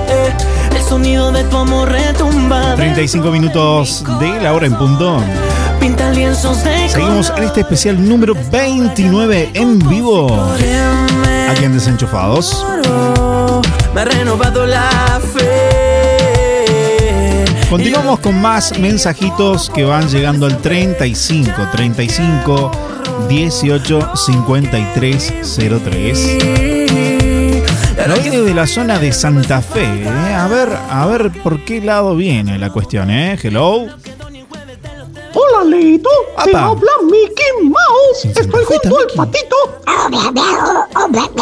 Eh, 0.08 0.32
el 0.74 0.82
sonido 0.82 1.30
de 1.30 1.44
tu 1.44 1.58
amor 1.58 1.90
retumba. 1.90 2.74
35 2.74 3.30
minutos 3.30 4.04
de 4.18 4.40
la 4.40 4.52
hora 4.52 4.66
en 4.66 4.76
punto. 4.76 5.22
Pinta 5.78 6.10
lienzos 6.10 6.64
de 6.64 6.88
Seguimos 6.88 7.32
en 7.36 7.44
este 7.44 7.60
especial 7.60 8.08
número 8.08 8.34
29 8.50 9.50
en 9.54 9.78
vivo. 9.88 10.26
Aquí 11.48 11.64
en 11.64 11.72
Desenchufados. 11.72 12.64
color. 12.64 13.62
Me 13.94 14.00
ha 14.02 14.04
renovado 14.04 14.66
la 14.66 15.20
fe. 15.34 15.48
Continuamos 17.70 18.20
con 18.20 18.40
más 18.40 18.78
mensajitos 18.78 19.70
que 19.70 19.84
van 19.84 20.08
llegando 20.08 20.46
al 20.46 20.58
35 20.58 21.52
35 21.72 22.70
18 23.28 24.12
53 24.16 25.34
03. 25.84 26.38
No 28.06 28.16
viene 28.16 28.38
de 28.40 28.54
la 28.54 28.66
zona 28.66 28.98
de 28.98 29.12
Santa 29.12 29.60
Fe, 29.60 29.84
¿eh? 29.84 30.34
A 30.34 30.48
ver, 30.48 30.70
a 30.90 31.04
ver 31.06 31.30
por 31.42 31.62
qué 31.64 31.80
lado 31.82 32.16
viene 32.16 32.58
la 32.58 32.70
cuestión, 32.70 33.10
¿eh? 33.10 33.38
Hello. 33.42 33.86
Hola, 35.40 35.64
Leito. 35.64 36.10
Te 36.44 36.56
habla 36.56 36.90
Mickey 37.04 37.52
Mouse. 37.62 38.24
Estoy 38.24 38.64
junto 38.64 38.98
al 38.98 39.06
patito. 39.14 39.56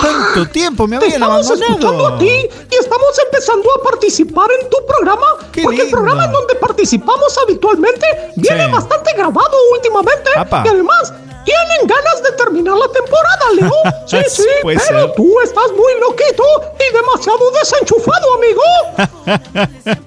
¿Cuánto 0.01 0.47
tiempo 0.51 0.87
me 0.87 0.97
habían 0.97 1.13
Estamos 1.13 1.51
escuchando 1.51 2.07
a 2.09 2.19
ti 2.19 2.27
y 2.71 2.75
estamos 2.75 3.19
empezando 3.25 3.69
a 3.79 3.83
participar 3.83 4.49
en 4.61 4.69
tu 4.69 4.77
programa. 4.87 5.27
Qué 5.53 5.63
porque 5.63 5.83
el 5.83 5.91
programa 5.91 6.27
en 6.27 6.33
donde 6.33 6.55
participamos 6.57 7.39
habitualmente 7.39 8.07
viene 8.37 8.67
Sí. 8.67 8.73
bastante 8.73 9.13
grabado 9.15 9.57
últimamente. 9.73 10.31
Apa. 10.37 10.63
Y 10.67 10.69
además, 10.69 11.13
tienen 11.45 11.87
ganas 11.87 12.23
de 12.23 12.33
terminar 12.33 12.77
la 12.77 12.89
temporada, 12.89 13.45
Leo. 13.55 13.73
Sí, 14.07 14.19
sí, 14.29 14.47
pero 14.63 14.79
ser. 14.81 15.13
tú 15.15 15.41
estás 15.43 15.71
muy 15.73 15.95
loquito 16.01 16.45
y 16.79 16.95
demasiado 16.95 17.51
desenchufado, 17.53 18.35
amigo. 18.35 18.63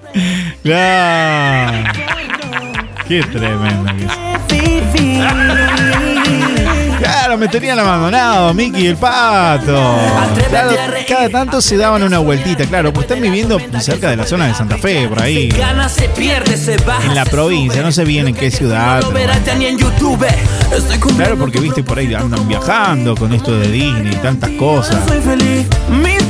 Claro. 0.62 1.92
Qué 3.10 3.24
tremendo 3.24 3.92
que 3.96 4.04
es. 4.04 4.12
Claro, 7.00 7.36
me 7.38 7.48
tenían 7.48 7.76
abandonado, 7.78 8.54
Mickey 8.54 8.84
y 8.84 8.86
el 8.88 8.96
pato. 8.96 9.98
Claro, 10.48 10.70
cada 11.08 11.28
tanto 11.28 11.60
se 11.60 11.76
daban 11.76 12.04
una 12.04 12.18
vueltita, 12.18 12.64
claro, 12.66 12.92
pues 12.92 13.06
están 13.08 13.20
viviendo 13.20 13.58
cerca 13.80 14.10
de 14.10 14.16
la 14.16 14.26
zona 14.26 14.46
de 14.46 14.54
Santa 14.54 14.78
Fe, 14.78 15.08
por 15.08 15.20
ahí. 15.20 15.48
En 17.04 17.14
la 17.16 17.24
provincia, 17.24 17.82
no 17.82 17.90
sé 17.90 18.04
bien 18.04 18.28
en 18.28 18.34
qué 18.34 18.50
ciudad. 18.52 19.02
Pero 19.12 19.32
Claro, 21.16 21.36
porque 21.36 21.58
viste 21.58 21.82
por 21.82 21.98
ahí 21.98 22.14
andan 22.14 22.46
viajando 22.46 23.16
con 23.16 23.32
esto 23.32 23.58
de 23.58 23.72
Disney 23.72 24.12
y 24.12 24.16
tantas 24.16 24.50
cosas. 24.50 24.98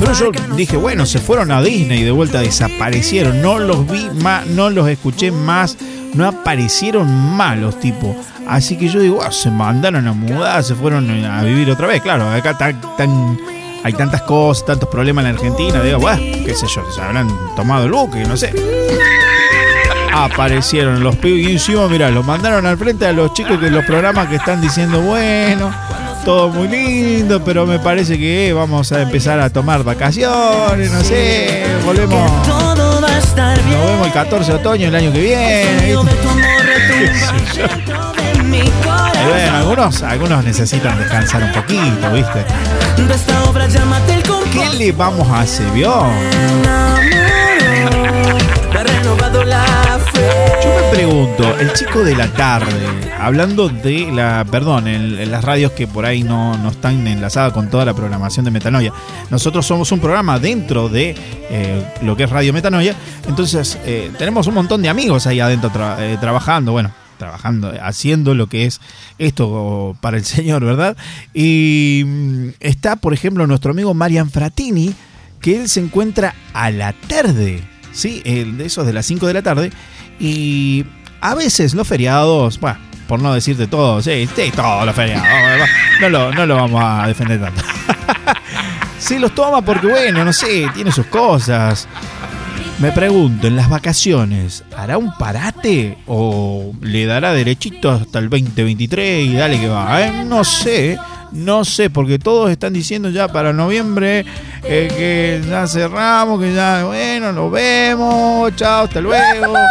Pero 0.01 0.13
yo 0.15 0.31
dije, 0.57 0.79
bueno, 0.79 1.05
se 1.05 1.19
fueron 1.19 1.53
a 1.53 1.63
Disney 1.63 2.01
y 2.01 2.05
de 2.05 2.11
vuelta 2.11 2.41
desaparecieron. 2.41 3.43
No 3.43 3.59
los 3.59 3.87
vi 3.87 4.09
más, 4.23 4.47
no 4.47 4.71
los 4.71 4.89
escuché 4.89 5.31
más, 5.31 5.77
no 6.15 6.27
aparecieron 6.27 7.09
más 7.37 7.57
los 7.59 7.79
tipos. 7.81 8.17
Así 8.49 8.77
que 8.77 8.89
yo 8.89 9.01
digo, 9.01 9.21
se 9.31 9.51
mandaron 9.51 10.07
a 10.09 10.13
mudar, 10.13 10.63
se 10.65 10.75
fueron 10.75 11.09
a 11.25 11.43
vivir 11.43 11.71
otra 11.71 11.87
vez. 11.87 12.03
Claro, 12.03 12.29
acá 12.31 12.57
tan, 12.59 12.81
tan- 12.97 13.39
hay 13.85 13.93
tantas 13.95 14.23
cosas, 14.23 14.67
tantos 14.67 14.89
problemas 14.89 15.25
en 15.25 15.33
la 15.33 15.39
Argentina. 15.39 15.81
Digo, 15.83 15.99
bueno, 16.01 16.21
qué 16.45 16.55
sé 16.55 16.67
yo, 16.67 16.83
se 16.91 17.01
habrán 17.01 17.29
tomado 17.57 17.85
el 17.87 17.93
buque, 17.93 18.25
no 18.25 18.37
sé. 18.37 18.53
Aparecieron 20.13 21.03
los 21.03 21.17
pibes 21.17 21.49
y 21.49 21.53
encima, 21.53 21.87
mirá, 21.89 22.11
los 22.11 22.27
mandaron 22.27 22.67
al 22.67 22.77
frente 22.77 23.07
a 23.07 23.13
los 23.13 23.33
chicos 23.33 23.59
que 23.59 23.71
los 23.71 23.85
programas 23.85 24.27
que 24.29 24.37
están 24.37 24.61
diciendo, 24.61 25.01
bueno, 25.01 25.71
todo 26.25 26.49
muy 26.49 26.67
lindo, 26.69 27.43
pero 27.45 27.65
me 27.65 27.79
parece 27.79 28.19
que 28.19 28.53
vamos 28.53 28.91
a 28.93 29.03
empezar 29.03 29.39
a 29.41 29.49
tomar 29.51 29.85
vacaciones, 29.85 30.93
no 30.93 31.03
sé, 31.05 31.65
volvemos. 31.87 32.29
Todo 33.01 33.09
va 33.09 33.15
a 33.15 33.19
estar 33.19 33.63
bien. 33.65 33.79
Nos 33.79 33.91
vemos 33.91 34.07
el 34.07 34.13
14 34.13 34.53
de 34.53 34.59
otoño 34.59 34.89
el 34.89 34.95
año 34.95 35.13
que 35.13 35.21
viene. 35.21 35.91
Y 35.91 35.95
bueno, 35.95 36.11
algunos, 39.57 40.03
algunos 40.03 40.45
necesitan 40.45 40.99
descansar 40.99 41.43
un 41.43 41.53
poquito, 41.53 42.13
¿viste? 42.13 42.45
¿Qué 44.53 44.69
le 44.77 44.93
vamos 44.93 45.27
a 45.29 45.41
hacer, 45.41 45.67
vio? 45.71 46.05
Renovado 48.73 49.45
la. 49.45 49.90
Yo 50.15 50.75
me 50.75 50.97
pregunto, 50.97 51.59
el 51.59 51.73
chico 51.73 52.01
de 52.01 52.15
la 52.15 52.33
tarde, 52.33 53.13
hablando 53.19 53.69
de 53.69 54.11
la, 54.13 54.45
perdón, 54.51 54.89
en, 54.89 55.31
las 55.31 55.45
radios 55.45 55.73
que 55.73 55.87
por 55.87 56.05
ahí 56.05 56.23
no, 56.23 56.57
no 56.59 56.71
están 56.71 57.07
enlazadas 57.07 57.53
con 57.53 57.71
toda 57.71 57.85
la 57.85 57.95
programación 57.95 58.45
de 58.45 58.51
Metanoia. 58.51 58.93
Nosotros 59.31 59.67
somos 59.67 59.93
un 59.93 60.01
programa 60.01 60.39
dentro 60.39 60.89
de 60.89 61.15
eh, 61.51 61.85
lo 62.03 62.17
que 62.17 62.25
es 62.25 62.31
Radio 62.31 62.53
Metanoia, 62.53 62.95
entonces 63.29 63.79
eh, 63.85 64.11
tenemos 64.19 64.47
un 64.47 64.55
montón 64.55 64.83
de 64.83 64.89
amigos 64.89 65.27
ahí 65.27 65.41
adentro 65.41 65.71
eh, 65.99 66.17
trabajando, 66.21 66.73
bueno, 66.73 66.93
trabajando, 67.19 67.73
haciendo 67.83 68.35
lo 68.35 68.49
que 68.49 68.67
es 68.67 68.81
esto 69.19 69.97
para 70.01 70.17
el 70.17 70.25
Señor, 70.25 70.65
¿verdad? 70.65 70.97
Y 71.33 72.03
mm, 72.05 72.49
está, 72.61 72.97
por 72.97 73.15
ejemplo, 73.15 73.47
nuestro 73.47 73.71
amigo 73.71 73.95
Marian 73.95 74.31
Fratini, 74.31 74.95
que 75.41 75.61
él 75.61 75.69
se 75.69 75.81
encuentra 75.81 76.35
a 76.53 76.71
la 76.71 76.93
tarde, 76.93 77.63
¿sí? 77.93 78.21
De 78.25 78.65
esos 78.65 78.87
de 78.87 78.93
las 78.93 79.07
5 79.07 79.27
de 79.27 79.35
la 79.35 79.43
tarde. 79.43 79.71
Y 80.21 80.85
a 81.21 81.35
veces 81.35 81.75
los 81.75 81.89
feriados, 81.89 82.61
bueno, 82.61 82.79
por 83.09 83.21
no 83.21 83.35
decirte 83.35 83.67
todo, 83.67 84.01
sí, 84.03 84.29
sí, 84.37 84.53
todos 84.55 84.87
los 84.87 84.95
feriados, 84.95 85.27
no 86.01 86.09
lo, 86.09 86.33
no 86.33 86.47
lo 86.47 86.57
vamos 86.57 86.83
a 86.85 87.07
defender 87.09 87.41
tanto. 87.41 87.63
sí, 88.99 89.19
los 89.19 89.35
toma 89.35 89.63
porque, 89.63 89.87
bueno, 89.87 90.25
no 90.25 90.33
sé, 90.33 90.69
tiene 90.75 90.93
sus 90.93 91.07
cosas. 91.07 91.89
Me 92.79 92.93
pregunto, 92.93 93.47
en 93.47 93.57
las 93.57 93.69
vacaciones, 93.69 94.65
¿hará 94.75 94.97
un 94.97 95.13
parate 95.19 95.99
o 96.07 96.73
le 96.81 97.05
dará 97.05 97.33
derechito 97.35 97.91
hasta 97.91 98.19
el 98.21 98.31
2023 98.31 99.27
y 99.27 99.35
dale 99.35 99.61
que 99.61 99.69
va? 99.69 100.01
eh? 100.01 100.25
No 100.25 100.45
sé, 100.45 100.99
no 101.33 101.65
sé, 101.65 101.91
porque 101.91 102.19
todos 102.19 102.51
están 102.51 102.73
diciendo 102.73 103.11
ya 103.11 103.29
para 103.29 103.53
noviembre 103.53 104.25
eh, 104.65 104.89
que 105.43 105.49
ya 105.49 105.67
cerramos, 105.67 106.41
que 106.41 106.55
ya, 106.55 106.85
bueno, 106.85 107.33
nos 107.33 107.51
vemos, 107.51 108.55
chao, 108.57 108.85
hasta 108.85 109.01
luego. 109.01 109.55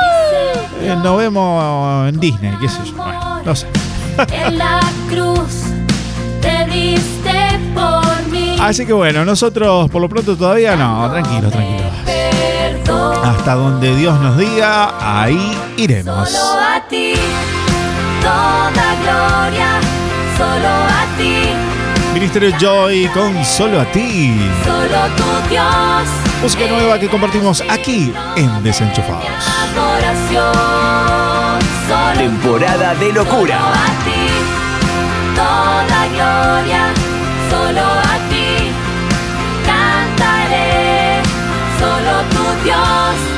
Eh, 0.82 0.96
nos 1.04 1.18
vemos 1.18 2.08
en 2.08 2.18
Disney, 2.22 2.54
qué 2.62 2.70
sé 2.70 2.78
yo, 2.86 2.94
bueno, 2.94 3.42
no 3.44 3.54
sé. 3.54 3.68
En 4.32 4.58
la 4.58 4.80
cruz 5.10 5.66
te 6.42 6.66
diste 6.74 7.60
por 7.76 8.28
mí. 8.32 8.56
Así 8.62 8.86
que 8.86 8.94
bueno, 8.94 9.26
nosotros 9.26 9.90
por 9.90 10.02
lo 10.02 10.08
pronto 10.08 10.38
todavía 10.38 10.78
no, 10.78 11.12
tranquilos, 11.12 11.52
tranquilos. 11.52 11.92
Hasta 13.24 13.56
donde 13.56 13.96
Dios 13.96 14.20
nos 14.22 14.38
diga, 14.38 15.22
ahí 15.22 15.58
iremos. 15.78 16.30
Solo 16.30 16.62
a 16.62 16.88
ti, 16.88 17.14
toda 18.22 18.96
gloria, 19.04 19.80
solo 20.40 20.68
a 20.68 21.04
ti, 21.18 21.36
Ministerio 22.14 22.52
Joy 22.58 23.08
con 23.14 23.44
Solo 23.44 23.82
a 23.82 23.86
ti. 23.92 24.34
Solo 24.64 25.00
tu 25.18 25.50
Dios. 25.50 26.08
Música 26.42 26.66
nueva 26.68 26.98
que 26.98 27.10
compartimos 27.10 27.62
aquí 27.70 28.14
en 28.38 28.64
Desenchufados. 28.64 29.26
Adoración. 29.66 31.60
Solo 31.88 32.18
Temporada 32.18 32.96
de 32.96 33.12
locura. 33.14 33.58
a 33.58 33.92
ti. 34.06 34.24
Toda 35.36 36.00
gloria. 36.16 36.84
Solo 37.52 37.82
a 37.82 38.16
ti. 38.30 38.72
Cantaré. 39.66 41.22
Solo 41.80 42.14
tu 42.34 42.64
Dios. 42.64 43.29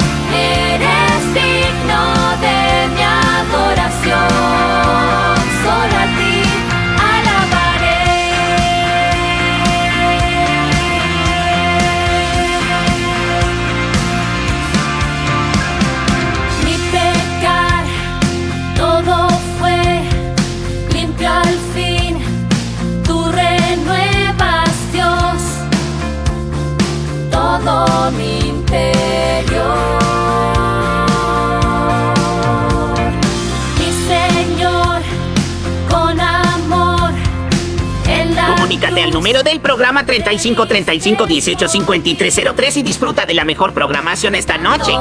La 38.91 39.01
Comunícate 39.01 39.01
al 39.01 39.11
número 39.11 39.43
del 39.43 39.59
programa 39.59 40.05
3535 40.05 41.27
185303 41.27 42.77
y 42.77 42.83
disfruta 42.83 43.25
de 43.25 43.33
la 43.33 43.45
mejor 43.45 43.73
programación 43.73 44.35
esta 44.35 44.57
noche. 44.57 44.91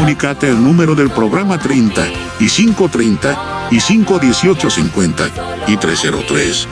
Comunicate 0.00 0.48
al 0.48 0.64
número 0.64 0.94
del 0.94 1.10
programa 1.10 1.58
30 1.58 2.06
y 2.38 2.48
530 2.48 3.68
y 3.70 3.78
51850 3.78 5.24
y 5.66 5.76
303. 5.76 6.68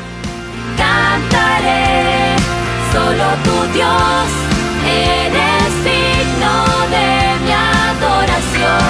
cantaré, 0.78 2.36
solo 2.90 3.24
tu 3.44 3.72
Dios 3.74 3.92
eres 4.82 5.74
digno 5.84 6.54
de 6.88 7.36
mi 7.44 7.52
adoración. 7.92 8.88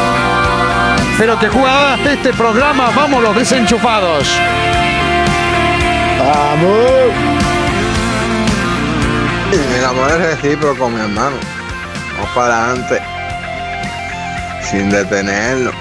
Pero 1.18 1.36
que 1.40 1.48
jugaba 1.48 1.96
este 1.96 2.32
programa, 2.32 2.90
vamos 2.94 3.20
los 3.20 3.34
desenchufados. 3.34 4.28
¡Vamos! 6.20 7.12
Y 9.50 9.74
el 9.78 9.84
amor 9.84 10.12
es 10.12 10.18
recíproco, 10.18 10.88
mi 10.88 11.00
hermano. 11.00 11.34
Vamos 12.14 12.30
para 12.36 12.66
adelante. 12.66 13.17
Sin 14.70 14.90
detenerlo. 14.90 15.72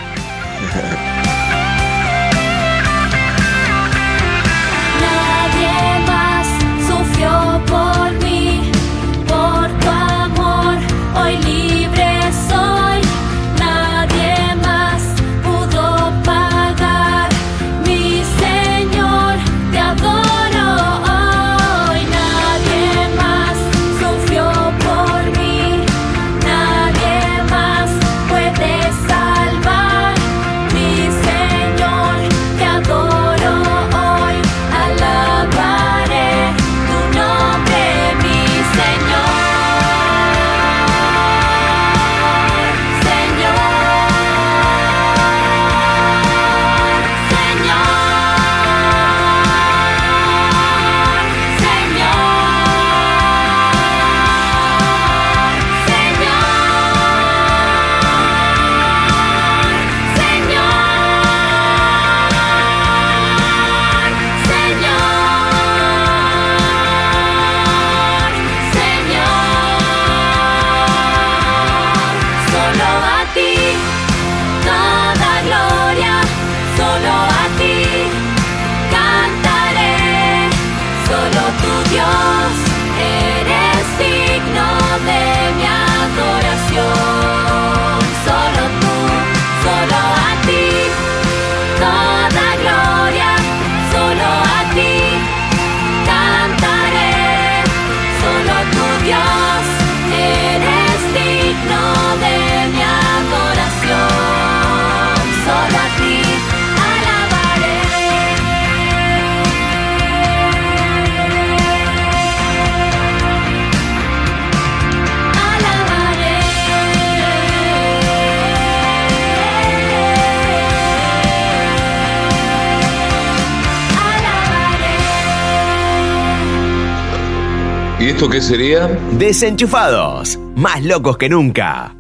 Esto 128.18 128.30
qué 128.32 128.41
sería? 128.41 128.88
Desenchufados, 129.11 130.39
más 130.55 130.84
locos 130.84 131.20
que 131.20 131.30
nunca. 131.30 131.95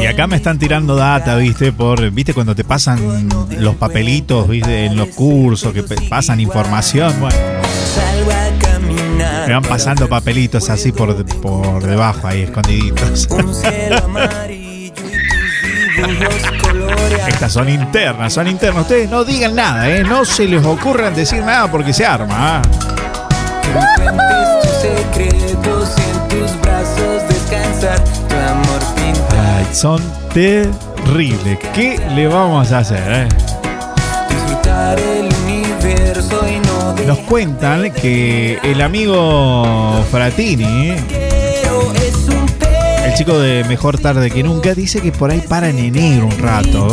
Y 0.00 0.06
acá 0.06 0.26
me 0.26 0.36
están 0.36 0.58
tirando 0.58 0.96
data, 0.96 1.36
¿viste? 1.36 1.72
Por, 1.72 2.10
¿viste? 2.10 2.32
Cuando 2.32 2.54
te 2.54 2.64
pasan 2.64 3.28
los 3.58 3.74
papelitos, 3.74 4.48
¿viste? 4.48 4.86
En 4.86 4.96
los 4.96 5.08
cursos, 5.08 5.74
que 5.74 5.82
pasan 6.08 6.40
información, 6.40 7.12
bueno. 7.20 7.67
Me 9.48 9.54
van 9.54 9.62
pasando 9.62 10.08
papelitos 10.10 10.68
así 10.68 10.92
por, 10.92 11.24
por 11.40 11.82
debajo, 11.82 12.26
ahí 12.26 12.42
escondiditos. 12.42 13.26
Estas 17.26 17.52
son 17.54 17.70
internas, 17.70 18.34
son 18.34 18.46
internas. 18.46 18.82
Ustedes 18.82 19.08
no 19.08 19.24
digan 19.24 19.54
nada, 19.54 19.88
¿eh? 19.88 20.04
No 20.04 20.26
se 20.26 20.44
les 20.44 20.62
ocurran 20.62 21.14
decir 21.14 21.42
nada 21.42 21.70
porque 21.70 21.94
se 21.94 22.04
arma. 22.04 22.58
¿ah? 22.58 22.62
Ay, 29.32 29.66
son 29.72 30.02
terribles. 30.34 31.58
¿Qué 31.72 31.98
le 32.14 32.28
vamos 32.28 32.70
a 32.70 32.80
hacer, 32.80 33.02
eh? 33.10 33.26
explorar 34.30 35.00
el 35.00 35.30
universo 35.46 36.46
y 36.46 36.67
Nos 37.08 37.18
cuentan 37.20 37.90
que 37.90 38.58
el 38.62 38.82
amigo 38.82 40.04
Fratini, 40.10 40.90
el 43.02 43.14
chico 43.14 43.38
de 43.38 43.64
Mejor 43.64 43.98
Tarde 43.98 44.30
que 44.30 44.42
Nunca, 44.42 44.74
dice 44.74 45.00
que 45.00 45.10
por 45.10 45.30
ahí 45.30 45.40
para 45.40 45.70
en 45.70 45.78
enero 45.78 46.26
un 46.26 46.38
rato. 46.38 46.86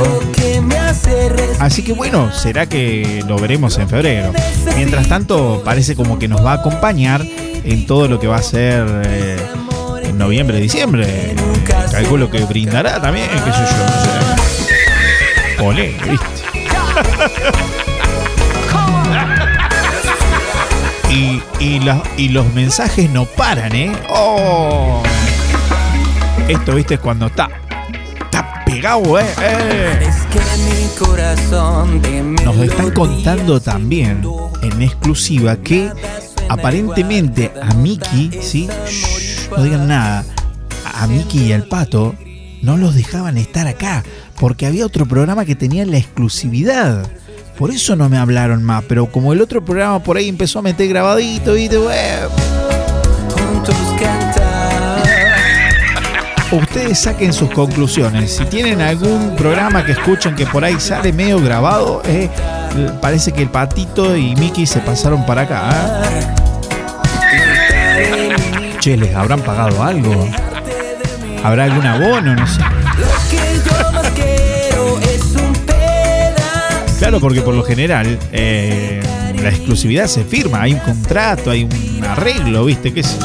Así 1.59 1.83
que 1.83 1.91
bueno, 1.91 2.31
será 2.31 2.65
que 2.65 3.25
lo 3.27 3.37
veremos 3.37 3.77
en 3.77 3.89
febrero. 3.89 4.31
Mientras 4.77 5.09
tanto, 5.09 5.61
parece 5.65 5.97
como 5.97 6.17
que 6.17 6.29
nos 6.29 6.45
va 6.45 6.53
a 6.53 6.55
acompañar 6.55 7.21
en 7.65 7.85
todo 7.85 8.07
lo 8.07 8.17
que 8.17 8.27
va 8.27 8.37
a 8.37 8.41
ser 8.41 8.85
eh, 9.07 9.35
en 10.01 10.17
noviembre, 10.17 10.61
diciembre. 10.61 11.35
Calculo 11.91 12.31
que 12.31 12.45
brindará 12.45 13.01
también, 13.01 13.27
qué 13.43 13.51
sé 13.51 13.59
yo. 15.59 15.75
Y, 21.15 21.41
y, 21.63 21.79
la- 21.79 22.03
y 22.17 22.29
los 22.29 22.51
mensajes 22.53 23.09
no 23.09 23.25
paran, 23.25 23.73
¿eh? 23.73 23.91
¡Oh! 24.09 25.01
Esto, 26.49 26.75
viste, 26.75 26.95
es 26.95 26.99
cuando 26.99 27.27
está. 27.27 27.49
Está 28.25 28.63
pegado, 28.65 29.17
¿eh? 29.19 29.25
¡Eh! 29.41 30.09
que 30.31 30.39
mi 30.39 30.87
corazón 31.07 32.01
de 32.01 32.21
Nos 32.43 32.57
están 32.57 32.91
contando 32.91 33.61
también 33.61 34.21
en 34.61 34.81
exclusiva 34.81 35.55
que 35.55 35.89
aparentemente 36.49 37.51
a 37.61 37.73
Mickey, 37.75 38.31
¿sí? 38.41 38.67
Shh, 38.87 39.49
no 39.55 39.63
digan 39.63 39.87
nada. 39.87 40.25
A 40.93 41.07
Mickey 41.07 41.45
y 41.47 41.53
al 41.53 41.63
pato 41.63 42.13
no 42.61 42.75
los 42.77 42.93
dejaban 42.95 43.37
estar 43.37 43.67
acá 43.67 44.03
porque 44.39 44.65
había 44.65 44.85
otro 44.85 45.05
programa 45.05 45.45
que 45.45 45.55
tenía 45.55 45.85
la 45.85 45.97
exclusividad. 45.97 47.07
Por 47.57 47.71
eso 47.71 47.95
no 47.95 48.09
me 48.09 48.17
hablaron 48.17 48.63
más, 48.63 48.83
pero 48.87 49.05
como 49.07 49.31
el 49.33 49.41
otro 49.41 49.63
programa 49.63 49.99
por 50.03 50.17
ahí 50.17 50.27
empezó 50.27 50.59
a 50.59 50.61
meter 50.61 50.89
grabadito 50.89 51.55
y 51.55 51.67
de 51.67 51.77
web. 51.79 52.29
juntos. 53.29 53.75
Ustedes 56.51 56.99
saquen 56.99 57.33
sus 57.33 57.49
conclusiones. 57.51 58.35
Si 58.37 58.45
tienen 58.45 58.79
algún 58.79 59.35
programa 59.35 59.83
que 59.83 59.93
escuchen 59.93 60.35
que 60.35 60.45
por 60.45 60.63
ahí 60.63 60.79
sale 60.79 61.11
medio 61.11 61.41
grabado, 61.41 62.01
eh, 62.05 62.29
parece 63.01 63.31
que 63.31 63.41
el 63.41 63.49
patito 63.49 64.15
y 64.15 64.35
Mickey 64.35 64.65
se 64.65 64.79
pasaron 64.79 65.25
para 65.25 65.41
acá. 65.41 66.03
¿eh? 67.99 68.35
Che, 68.79 68.95
¿les 68.95 69.13
habrán 69.15 69.41
pagado 69.41 69.83
algo? 69.83 70.29
¿Habrá 71.43 71.65
algún 71.65 71.85
abono? 71.85 72.35
No 72.35 72.47
sé. 72.47 72.61
Claro, 77.05 77.19
porque 77.19 77.41
por 77.41 77.53
lo 77.53 77.61
general 77.61 78.17
eh, 78.31 78.99
la 79.39 79.49
exclusividad 79.49 80.07
se 80.07 80.23
firma, 80.23 80.63
hay 80.63 80.73
un 80.73 80.79
contrato, 80.79 81.51
hay 81.51 81.63
un 81.63 82.03
arreglo, 82.03 82.65
¿viste? 82.65 82.91
¿Qué 82.91 83.03
yo? 83.03 83.19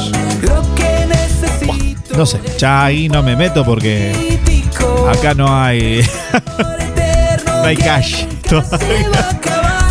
Buah, 1.65 1.77
No 2.15 2.27
sé, 2.27 2.39
ya 2.59 2.85
ahí 2.85 3.09
no 3.09 3.23
me 3.23 3.35
meto 3.35 3.65
porque 3.65 4.11
acá 5.09 5.33
no 5.33 5.59
hay. 5.59 6.07
no 7.47 7.63
hay 7.63 7.75
cash 7.75 8.25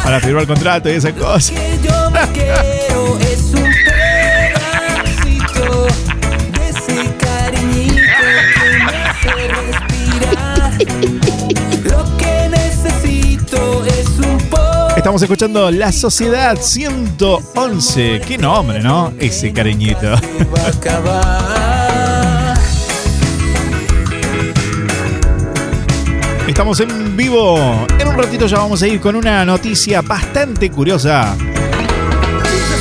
para 0.05 0.21
firmar 0.21 0.47
contrato 0.47 0.89
y 0.89 0.93
esas 0.93 1.15
cosas. 1.15 1.53
Estamos 15.01 15.23
escuchando 15.23 15.71
La 15.71 15.91
Sociedad 15.93 16.59
111. 16.61 18.21
Qué 18.21 18.37
nombre, 18.37 18.83
¿no? 18.83 19.15
Ese 19.19 19.51
cariñito. 19.51 20.13
Estamos 26.47 26.81
en 26.81 27.17
vivo. 27.17 27.87
En 27.99 28.09
un 28.09 28.15
ratito 28.15 28.47
ya 28.47 28.59
vamos 28.59 28.83
a 28.83 28.89
ir 28.89 29.01
con 29.01 29.17
una 29.17 29.43
noticia 29.47 30.03
bastante 30.03 30.71
curiosa. 30.71 31.35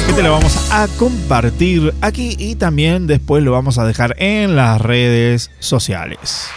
Que 0.05 0.11
te 0.11 0.21
la 0.21 0.31
vamos 0.31 0.69
a 0.73 0.89
compartir 0.97 1.93
aquí 2.01 2.35
y 2.37 2.55
también 2.55 3.07
después 3.07 3.41
lo 3.43 3.53
vamos 3.53 3.77
a 3.77 3.85
dejar 3.85 4.15
en 4.17 4.57
las 4.57 4.81
redes 4.81 5.51
sociales. 5.59 6.49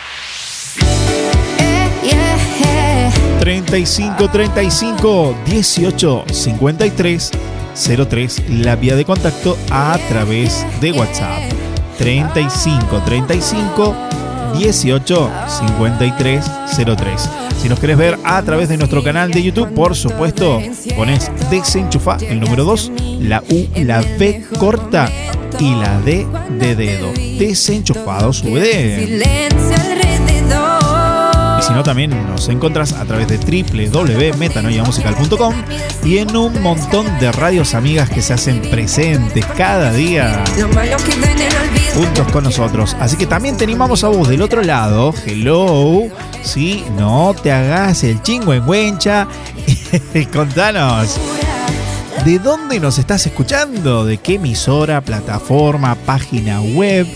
35 3.43 4.30
35 4.30 5.34
18 5.47 6.24
53 6.30 7.30
03 8.09 8.43
la 8.51 8.76
vía 8.76 8.95
de 8.95 9.05
contacto 9.05 9.59
a 9.68 9.99
través 10.09 10.64
de 10.80 10.93
WhatsApp. 10.93 11.51
35 11.99 13.03
35 13.05 13.97
18 14.57 15.30
53 15.49 16.51
03 16.97 17.30
si 17.61 17.68
nos 17.68 17.80
querés 17.80 17.99
ver 17.99 18.16
a 18.22 18.40
través 18.43 18.68
de 18.68 18.76
nuestro 18.76 19.03
canal 19.03 19.32
de 19.32 19.43
YouTube 19.43 19.74
por 19.74 19.97
supuesto 19.97 20.62
pones 20.95 21.28
desenchufa 21.51 22.18
el 22.20 22.38
número 22.38 22.62
2 22.62 22.93
la 23.22 23.43
U 23.51 23.66
la 23.74 24.03
B 24.20 24.45
corta 24.61 25.11
y 25.59 25.74
la 25.74 26.01
D 26.01 26.26
de 26.59 26.76
dedo. 26.76 27.12
Desenchufados 27.38 28.43
VD 28.45 29.18
Silencio 31.72 31.72
alrededor. 31.72 31.72
y 31.72 31.72
si 31.72 31.72
no, 31.72 31.82
también 31.82 32.10
nos 32.26 32.48
encontrás 32.48 32.92
a 32.92 33.04
través 33.04 33.26
de 33.28 33.38
www.metanoiamusical.com 33.38 35.54
y 36.04 36.18
en 36.18 36.36
un 36.36 36.62
montón 36.62 37.06
de 37.18 37.32
radios 37.32 37.74
amigas 37.74 38.08
que 38.10 38.22
se 38.22 38.34
hacen 38.34 38.62
presentes 38.62 39.44
cada 39.56 39.92
día 39.92 40.44
juntos 41.94 42.30
con 42.32 42.44
nosotros. 42.44 42.96
Así 43.00 43.16
que 43.16 43.26
también 43.26 43.56
te 43.56 43.64
animamos 43.64 44.04
a 44.04 44.08
vos 44.08 44.28
del 44.28 44.42
otro 44.42 44.62
lado. 44.62 45.12
Hello. 45.26 46.04
Sí, 46.42 46.84
no 46.96 47.34
te 47.40 47.52
hagas 47.52 48.02
el 48.04 48.22
chingo 48.22 48.54
en 48.54 48.68
huencha. 48.68 49.28
Contanos. 50.32 51.18
¿De 52.24 52.38
dónde 52.38 52.78
nos 52.78 52.98
estás 52.98 53.26
escuchando? 53.26 54.04
¿De 54.04 54.18
qué 54.18 54.34
emisora, 54.34 55.00
plataforma, 55.00 55.94
página 55.94 56.60
web? 56.60 57.06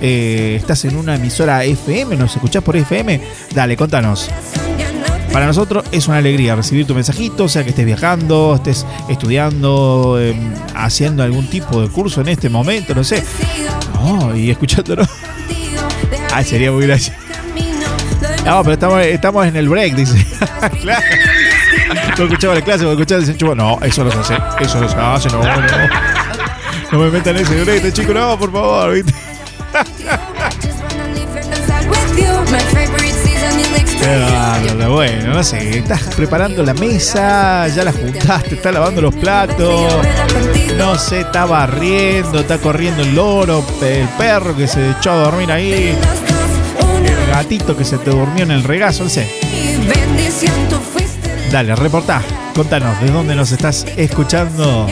Eh, 0.00 0.56
¿Estás 0.58 0.84
en 0.84 0.96
una 0.96 1.16
emisora 1.16 1.64
FM? 1.64 2.16
¿Nos 2.16 2.34
escuchás 2.34 2.62
por 2.62 2.76
FM? 2.76 3.20
Dale, 3.54 3.76
contanos. 3.76 4.30
Para 5.32 5.46
nosotros 5.46 5.84
es 5.92 6.08
una 6.08 6.18
alegría 6.18 6.54
recibir 6.54 6.86
tu 6.86 6.94
mensajito, 6.94 7.48
sea 7.48 7.62
que 7.62 7.70
estés 7.70 7.84
viajando, 7.84 8.54
estés 8.56 8.86
estudiando, 9.08 10.16
eh, 10.18 10.34
haciendo 10.74 11.22
algún 11.22 11.46
tipo 11.48 11.82
de 11.82 11.88
curso 11.88 12.22
en 12.22 12.28
este 12.28 12.48
momento, 12.48 12.94
no 12.94 13.04
sé. 13.04 13.22
No, 13.94 14.34
y 14.34 14.50
escuchándolo. 14.50 15.06
Ay, 16.32 16.44
sería 16.44 16.72
muy 16.72 16.86
gracioso. 16.86 17.18
No, 18.46 18.62
pero 18.62 18.74
estamos, 18.74 19.02
estamos 19.02 19.46
en 19.46 19.56
el 19.56 19.68
break, 19.68 19.94
dice. 19.94 20.24
claro. 20.80 21.04
Escuchaba 22.16 22.54
la 22.54 22.62
clase, 22.62 22.84
no 22.84 22.92
escuchaba 22.92 23.20
desenchufa. 23.20 23.54
No, 23.54 23.78
eso 23.82 24.04
no 24.04 24.10
se 24.12 24.18
hace. 24.18 24.36
Eso 24.60 24.80
no 24.80 24.88
se 24.88 24.96
hace, 24.96 25.28
no, 25.28 25.42
no. 25.42 25.52
No 26.92 26.98
me 26.98 27.10
metan 27.10 27.36
ese 27.36 27.62
break, 27.62 27.92
chico, 27.92 28.14
no, 28.14 28.38
por 28.38 28.52
favor. 28.52 28.94
Bueno, 34.88 35.34
no 35.34 35.42
sé, 35.44 35.78
estás 35.78 36.02
preparando 36.14 36.62
la 36.62 36.72
mesa, 36.72 37.68
ya 37.68 37.84
la 37.84 37.92
juntaste, 37.92 38.54
estás 38.54 38.72
lavando 38.72 39.02
los 39.02 39.14
platos, 39.14 39.94
no 40.78 40.96
sé, 40.96 41.20
está 41.20 41.44
barriendo, 41.44 42.40
está 42.40 42.58
corriendo 42.58 43.02
el 43.02 43.14
loro, 43.14 43.64
el 43.82 44.08
perro 44.16 44.56
que 44.56 44.66
se 44.66 44.92
echó 44.92 45.12
a 45.12 45.16
dormir 45.16 45.52
ahí, 45.52 45.94
el 47.04 47.30
gatito 47.30 47.76
que 47.76 47.84
se 47.84 47.98
te 47.98 48.10
durmió 48.10 48.44
en 48.44 48.52
el 48.52 48.64
regazo, 48.64 49.04
no 49.04 49.10
sé. 49.10 49.28
Dale, 51.52 51.76
reportá, 51.76 52.22
contanos 52.54 53.00
de 53.00 53.10
dónde 53.10 53.34
nos 53.34 53.52
estás 53.52 53.84
escuchando. 53.96 54.86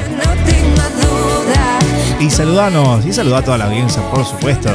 Y 2.24 2.30
saludanos, 2.30 3.04
y 3.04 3.12
saluda 3.12 3.38
a 3.38 3.44
toda 3.44 3.58
la 3.58 3.66
audiencia, 3.66 4.02
por 4.10 4.24
supuesto. 4.24 4.70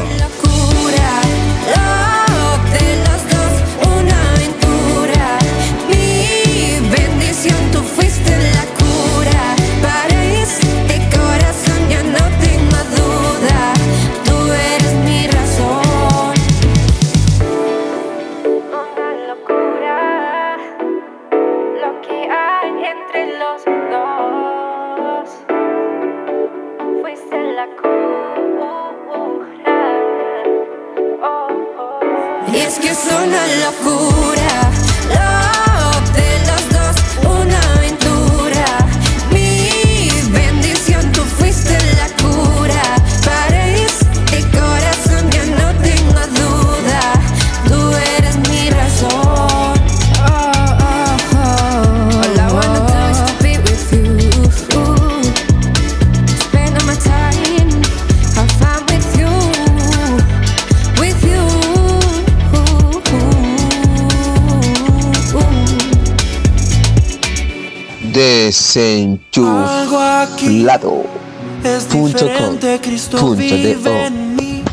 Mí. 74.35 74.63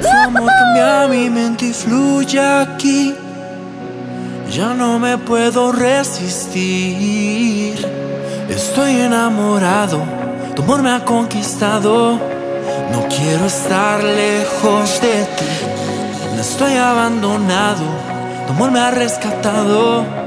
Su 0.00 0.08
amor 0.08 0.46
cambia 0.46 1.06
mi 1.08 1.30
mente 1.30 1.66
y 1.66 1.72
fluye 1.72 2.40
aquí. 2.40 3.14
Ya 4.50 4.74
no 4.74 4.98
me 4.98 5.18
puedo 5.18 5.72
resistir. 5.72 7.74
Estoy 8.48 9.00
enamorado, 9.00 10.02
tu 10.54 10.62
amor 10.62 10.82
me 10.82 10.90
ha 10.90 11.04
conquistado. 11.04 12.18
No 12.92 13.08
quiero 13.08 13.46
estar 13.46 14.02
lejos 14.02 15.00
de 15.00 15.24
ti. 15.36 15.44
No 16.34 16.40
estoy 16.40 16.76
abandonado, 16.76 17.84
tu 18.46 18.52
amor 18.52 18.70
me 18.70 18.80
ha 18.80 18.90
rescatado. 18.90 20.23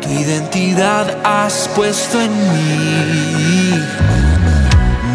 Tu 0.00 0.10
identidad 0.10 1.16
has 1.24 1.68
puesto 1.74 2.20
en 2.20 2.32
mí. 2.52 3.82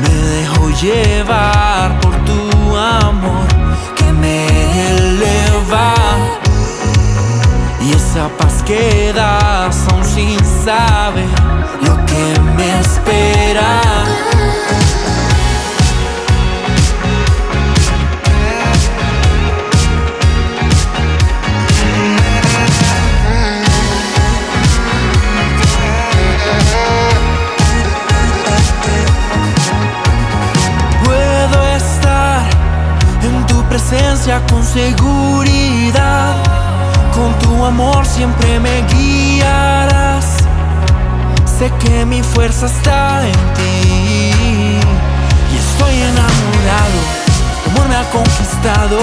Me 0.01 0.09
dejo 0.09 0.69
llevar 0.81 1.99
por 2.01 2.15
tu 2.25 2.75
amor 2.75 3.47
que 3.95 4.11
me 4.11 4.45
eleva. 4.97 5.93
Y 7.81 7.93
esa 7.93 8.27
paz 8.37 8.63
que 8.63 9.11
das 9.13 9.87
aún 9.89 10.03
sin 10.03 10.39
saber 10.65 11.27
lo 11.81 11.95
que 12.05 12.39
me 12.57 12.79
espera. 12.79 13.81
Presencia 33.73 34.39
con 34.51 34.63
seguridad. 34.63 36.35
Con 37.11 37.33
tu 37.39 37.65
amor 37.65 38.05
siempre 38.05 38.59
me 38.59 38.83
guiarás. 38.93 40.25
Sé 41.57 41.71
que 41.79 42.05
mi 42.05 42.21
fuerza 42.21 42.67
está 42.67 43.25
en 43.25 43.39
ti. 43.57 44.31
Y 45.51 45.55
estoy 45.65 45.95
enamorado. 46.11 46.99
Tu 47.63 47.69
amor 47.71 47.89
me 47.89 47.95
ha 47.95 48.07
conquistado. 48.11 48.99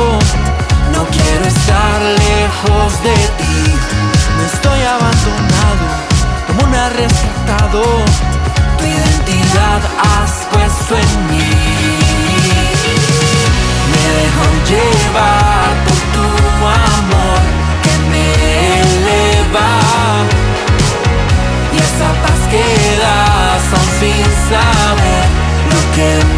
No 0.94 1.02
quiero 1.14 1.44
estar 1.46 1.98
lejos 2.28 3.02
de 3.02 3.16
ti. 3.40 3.74
No 4.36 4.42
estoy 4.54 4.80
abandonado. 4.96 5.84
Tu 6.46 6.52
amor 6.52 6.68
me 6.68 6.78
ha 6.78 6.88
rescatado. 6.90 7.82
Tu 8.78 8.84
identidad 8.84 9.80
has 10.10 10.32
puesto 10.52 10.94
en 10.94 11.26
mí. 11.30 11.69
Sin 24.00 24.24
saber 24.48 25.24
lo 25.70 25.80
que 25.94 26.29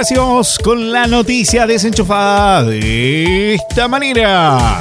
ahora 0.00 0.08
sí 0.08 0.14
vamos 0.14 0.58
con 0.58 0.92
la 0.92 1.06
noticia 1.06 1.66
desenchufada 1.66 2.62
de 2.62 3.56
esta 3.56 3.86
manera. 3.86 4.80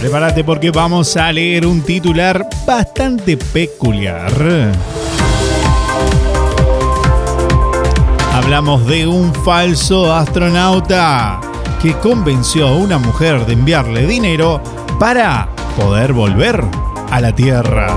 Prepárate 0.00 0.42
porque 0.42 0.72
vamos 0.72 1.16
a 1.16 1.30
leer 1.30 1.64
un 1.66 1.80
titular 1.82 2.44
bastante 2.66 3.36
peculiar. 3.36 4.32
Hablamos 8.34 8.84
de 8.88 9.06
un 9.06 9.32
falso 9.32 10.12
astronauta 10.12 11.40
que 11.80 11.92
convenció 11.98 12.66
a 12.66 12.72
una 12.72 12.98
mujer 12.98 13.46
de 13.46 13.52
enviarle 13.52 14.08
dinero 14.08 14.60
para 14.98 15.48
poder 15.76 16.12
volver 16.12 16.64
a 17.12 17.20
la 17.20 17.32
Tierra. 17.32 17.96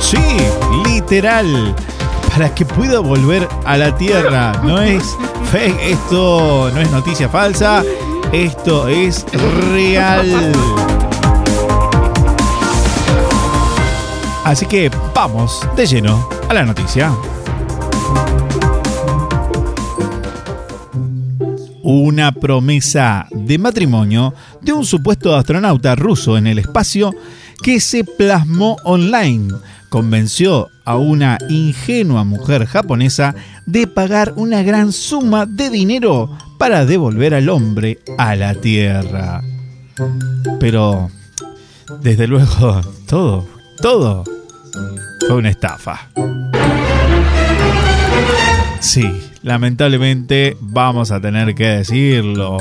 Sí, 0.00 0.18
literal. 1.04 1.74
Para 2.30 2.52
que 2.54 2.64
pueda 2.64 2.98
volver 3.00 3.46
a 3.64 3.76
la 3.76 3.96
Tierra. 3.96 4.52
No 4.64 4.80
es 4.80 5.04
fake, 5.52 5.78
esto 5.80 6.70
no 6.72 6.80
es 6.80 6.90
noticia 6.90 7.28
falsa. 7.28 7.82
Esto 8.32 8.88
es 8.88 9.24
real. 9.72 10.52
Así 14.44 14.66
que 14.66 14.90
vamos 15.14 15.60
de 15.76 15.86
lleno 15.86 16.28
a 16.48 16.54
la 16.54 16.64
noticia. 16.64 17.12
Una 21.82 22.32
promesa 22.32 23.26
de 23.30 23.58
matrimonio 23.58 24.34
de 24.62 24.72
un 24.72 24.84
supuesto 24.84 25.36
astronauta 25.36 25.94
ruso 25.94 26.36
en 26.38 26.46
el 26.46 26.58
espacio 26.58 27.12
que 27.62 27.78
se 27.78 28.04
plasmó 28.04 28.76
online 28.84 29.54
convenció 29.94 30.70
a 30.84 30.96
una 30.96 31.38
ingenua 31.48 32.24
mujer 32.24 32.66
japonesa 32.66 33.34
de 33.66 33.86
pagar 33.86 34.34
una 34.36 34.62
gran 34.62 34.92
suma 34.92 35.46
de 35.46 35.70
dinero 35.70 36.36
para 36.58 36.84
devolver 36.84 37.34
al 37.34 37.48
hombre 37.48 38.00
a 38.18 38.36
la 38.36 38.54
Tierra. 38.54 39.42
Pero, 40.60 41.10
desde 42.00 42.26
luego, 42.26 42.80
todo, 43.06 43.46
todo 43.80 44.24
fue 45.26 45.36
una 45.36 45.50
estafa. 45.50 46.08
Sí, 48.80 49.10
lamentablemente 49.44 50.56
vamos 50.60 51.12
a 51.12 51.20
tener 51.20 51.54
que 51.54 51.66
decirlo. 51.66 52.56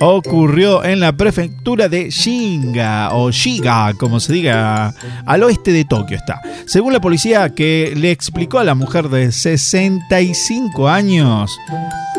Ocurrió 0.00 0.84
en 0.84 1.00
la 1.00 1.12
prefectura 1.12 1.88
de 1.88 2.10
Shinga 2.10 3.10
o 3.12 3.30
Shiga, 3.30 3.92
como 3.94 4.20
se 4.20 4.32
diga, 4.32 4.94
al 5.26 5.42
oeste 5.42 5.72
de 5.72 5.84
Tokio 5.84 6.16
está. 6.16 6.40
Según 6.64 6.92
la 6.92 7.00
policía 7.00 7.50
que 7.50 7.92
le 7.96 8.12
explicó 8.12 8.60
a 8.60 8.64
la 8.64 8.76
mujer 8.76 9.08
de 9.08 9.32
65 9.32 10.88
años 10.88 11.58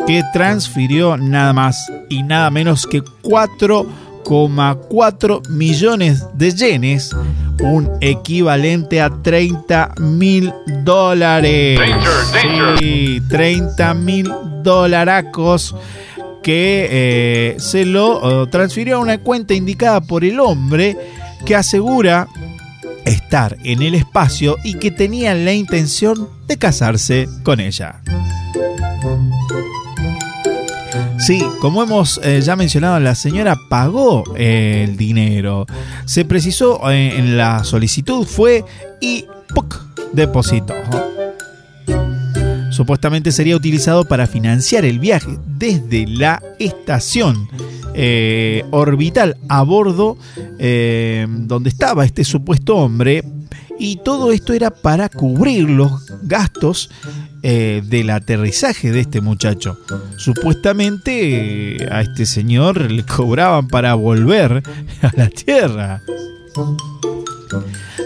que 0.06 0.22
transfirió 0.32 1.16
nada 1.16 1.52
más 1.52 1.90
y 2.10 2.22
nada 2.22 2.50
menos 2.50 2.86
que 2.86 3.02
4,4 4.24 5.48
millones 5.48 6.24
de 6.34 6.52
yenes, 6.52 7.14
un 7.60 7.90
equivalente 8.00 9.00
a 9.00 9.10
30 9.10 9.94
mil 10.00 10.52
dólares. 10.82 11.80
Sí, 12.78 13.20
30 13.28 13.94
mil 13.94 14.30
dolaracos 14.62 15.74
que 16.42 16.88
eh, 16.90 17.56
se 17.58 17.84
lo 17.84 18.44
eh, 18.44 18.46
transfirió 18.50 18.96
a 18.96 19.00
una 19.00 19.18
cuenta 19.18 19.54
indicada 19.54 20.00
por 20.00 20.24
el 20.24 20.40
hombre 20.40 20.96
que 21.44 21.54
asegura 21.54 22.28
estar 23.04 23.56
en 23.64 23.82
el 23.82 23.94
espacio 23.94 24.56
y 24.64 24.74
que 24.74 24.90
tenía 24.90 25.34
la 25.34 25.52
intención 25.52 26.28
de 26.46 26.58
casarse 26.58 27.28
con 27.42 27.60
ella. 27.60 28.00
Sí, 31.30 31.44
como 31.60 31.80
hemos 31.80 32.20
eh, 32.24 32.40
ya 32.42 32.56
mencionado, 32.56 32.98
la 32.98 33.14
señora 33.14 33.56
pagó 33.68 34.24
eh, 34.36 34.84
el 34.88 34.96
dinero. 34.96 35.64
Se 36.04 36.24
precisó 36.24 36.90
eh, 36.90 37.18
en 37.18 37.36
la 37.36 37.62
solicitud 37.62 38.26
fue 38.26 38.64
y 39.00 39.26
¡puc! 39.54 39.80
depositó. 40.12 40.74
Supuestamente 42.72 43.30
sería 43.30 43.54
utilizado 43.54 44.06
para 44.06 44.26
financiar 44.26 44.84
el 44.84 44.98
viaje 44.98 45.38
desde 45.46 46.08
la 46.08 46.42
estación 46.58 47.48
orbital 48.72 49.36
a 49.48 49.62
bordo 49.62 50.18
donde 50.58 51.68
estaba 51.68 52.04
este 52.04 52.24
supuesto 52.24 52.74
hombre 52.74 53.22
y 53.80 53.96
todo 53.96 54.30
esto 54.30 54.52
era 54.52 54.70
para 54.70 55.08
cubrir 55.08 55.68
los 55.68 55.90
gastos 56.22 56.90
eh, 57.42 57.82
del 57.82 58.10
aterrizaje 58.10 58.92
de 58.92 59.00
este 59.00 59.22
muchacho. 59.22 59.78
Supuestamente 60.16 61.82
eh, 61.82 61.88
a 61.90 62.02
este 62.02 62.26
señor 62.26 62.90
le 62.90 63.04
cobraban 63.04 63.68
para 63.68 63.94
volver 63.94 64.62
a 65.02 65.10
la 65.16 65.30
Tierra. 65.30 66.02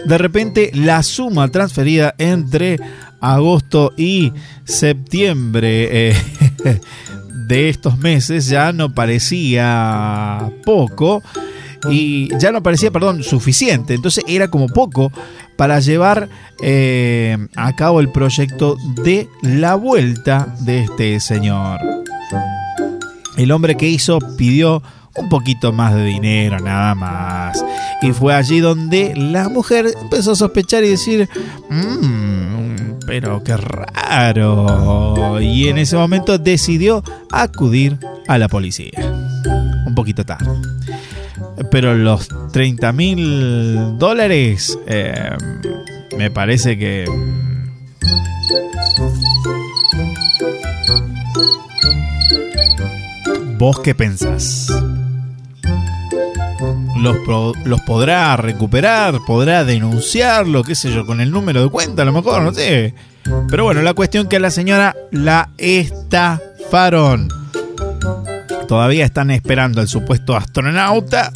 De 0.07 0.17
repente 0.17 0.71
la 0.75 1.03
suma 1.03 1.49
transferida 1.49 2.15
entre 2.19 2.79
agosto 3.21 3.93
y 3.97 4.33
septiembre 4.65 6.11
eh, 6.11 6.17
de 7.49 7.69
estos 7.69 7.99
meses 7.99 8.47
ya 8.47 8.73
no 8.73 8.95
parecía 8.95 10.53
poco 10.65 11.21
y 11.91 12.29
ya 12.39 12.53
no 12.53 12.63
parecía, 12.63 12.91
perdón, 12.91 13.23
suficiente. 13.23 13.95
Entonces 13.95 14.25
era 14.27 14.49
como 14.49 14.69
poco 14.69 15.13
para 15.57 15.81
llevar 15.81 16.29
eh, 16.63 17.37
a 17.57 17.75
cabo 17.77 18.01
el 18.01 18.11
proyecto 18.11 18.77
de 19.03 19.29
la 19.43 19.75
vuelta 19.75 20.55
de 20.61 20.85
este 20.85 21.21
señor. 21.21 21.81
El 23.37 23.51
hombre 23.51 23.77
que 23.77 23.89
hizo 23.89 24.19
pidió 24.37 24.83
un 25.17 25.29
poquito 25.29 25.73
más 25.73 25.95
de 25.95 26.05
dinero, 26.05 26.59
nada 26.61 26.95
más. 26.95 27.65
Y 28.03 28.13
fue 28.13 28.35
allí 28.35 28.61
donde 28.61 29.15
la 29.17 29.49
mujer 29.49 29.87
empezó 30.01 30.33
a 30.33 30.37
sospechar 30.37 30.85
y 30.85 30.91
decir, 30.91 31.29
"Mm, 31.71 32.65
pero 33.07 33.43
qué 33.43 33.57
raro. 33.57 35.41
Y 35.41 35.69
en 35.69 35.79
ese 35.79 35.97
momento 35.97 36.39
decidió 36.39 37.03
acudir 37.31 37.99
a 38.29 38.39
la 38.39 38.49
policía. 38.49 38.93
Un 39.87 39.95
poquito 39.95 40.25
tarde. 40.25 40.74
Pero 41.71 41.95
los 41.95 42.29
30 42.53 42.93
mil 42.93 43.99
dólares 43.99 44.79
eh, 44.87 45.31
me 46.17 46.31
parece 46.31 46.79
que... 46.79 47.05
¿Vos 53.59 53.81
qué 53.81 53.95
pensás? 53.95 54.69
Los, 56.99 57.17
pro- 57.19 57.53
los 57.65 57.81
podrá 57.83 58.37
recuperar, 58.37 59.21
podrá 59.27 59.65
denunciarlo, 59.65 60.63
qué 60.63 60.75
sé 60.75 60.91
yo, 60.93 61.05
con 61.07 61.21
el 61.21 61.31
número 61.31 61.63
de 61.63 61.69
cuenta, 61.71 62.03
a 62.03 62.05
lo 62.05 62.13
mejor, 62.13 62.43
no 62.43 62.53
sé. 62.53 62.95
Pero 63.49 63.65
bueno, 63.65 63.83
la 63.83 63.95
cuestión 63.95 64.29
que 64.29 64.37
a 64.37 64.41
la 64.41 64.51
señora 64.51 64.95
la 65.11 65.51
estafaron. 65.59 67.29
Todavía 68.69 69.05
están 69.05 69.31
esperando 69.31 69.81
al 69.81 69.89
supuesto 69.89 70.37
astronauta 70.37 71.31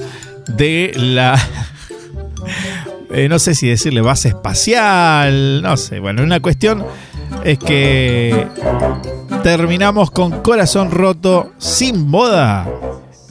de 0.49 0.93
la. 0.97 1.39
eh, 3.13 3.29
no 3.29 3.39
sé 3.39 3.55
si 3.55 3.69
decirle 3.69 4.01
base 4.01 4.29
espacial. 4.29 5.63
No 5.63 5.77
sé. 5.77 6.01
Bueno, 6.01 6.23
una 6.23 6.41
cuestión 6.41 6.85
es 7.45 7.59
que 7.59 8.47
terminamos 9.43 10.11
con 10.11 10.43
corazón 10.43 10.91
roto, 10.91 11.53
sin 11.59 12.11
boda. 12.11 12.67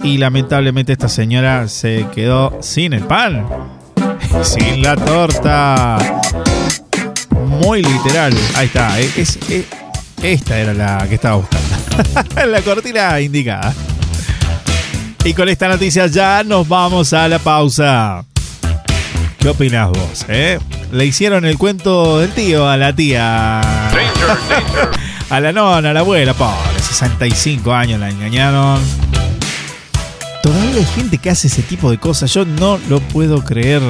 Y 0.03 0.19
lamentablemente 0.19 0.91
esta 0.93 1.09
señora 1.09 1.67
se 1.67 2.05
quedó 2.13 2.55
sin 2.61 2.93
el 2.93 3.03
pan, 3.03 3.47
sin 4.43 4.83
la 4.83 4.95
torta. 4.95 5.97
Muy 7.47 7.81
literal. 7.81 8.33
Ahí 8.55 8.67
está. 8.67 8.99
eh, 9.01 9.09
es- 9.17 9.39
esta 10.21 10.59
era 10.59 10.73
la 10.73 11.05
que 11.07 11.15
estaba 11.15 11.37
buscando. 11.37 12.45
la 12.51 12.61
cortina 12.61 13.19
indicada. 13.19 13.73
Y 15.27 15.33
con 15.33 15.49
esta 15.49 15.67
noticia 15.67 16.07
ya 16.07 16.41
nos 16.45 16.65
vamos 16.69 17.11
a 17.11 17.27
la 17.27 17.37
pausa. 17.37 18.23
¿Qué 19.37 19.49
opinas 19.49 19.89
vos? 19.89 20.25
eh? 20.29 20.57
Le 20.93 21.05
hicieron 21.05 21.43
el 21.43 21.57
cuento 21.57 22.19
del 22.19 22.31
tío 22.31 22.65
a 22.65 22.77
la 22.77 22.95
tía. 22.95 23.59
A 25.29 25.41
la 25.41 25.51
nona, 25.51 25.89
a 25.89 25.93
la 25.93 25.99
abuela, 25.99 26.33
pobre, 26.33 26.79
65 26.79 27.73
años 27.73 27.99
la 27.99 28.09
engañaron. 28.09 28.79
Todavía 30.41 30.77
hay 30.77 30.85
gente 30.85 31.17
que 31.17 31.29
hace 31.29 31.47
ese 31.47 31.63
tipo 31.63 31.91
de 31.91 31.97
cosas. 31.97 32.33
Yo 32.33 32.45
no 32.45 32.79
lo 32.87 33.01
puedo 33.01 33.43
creer. 33.43 33.81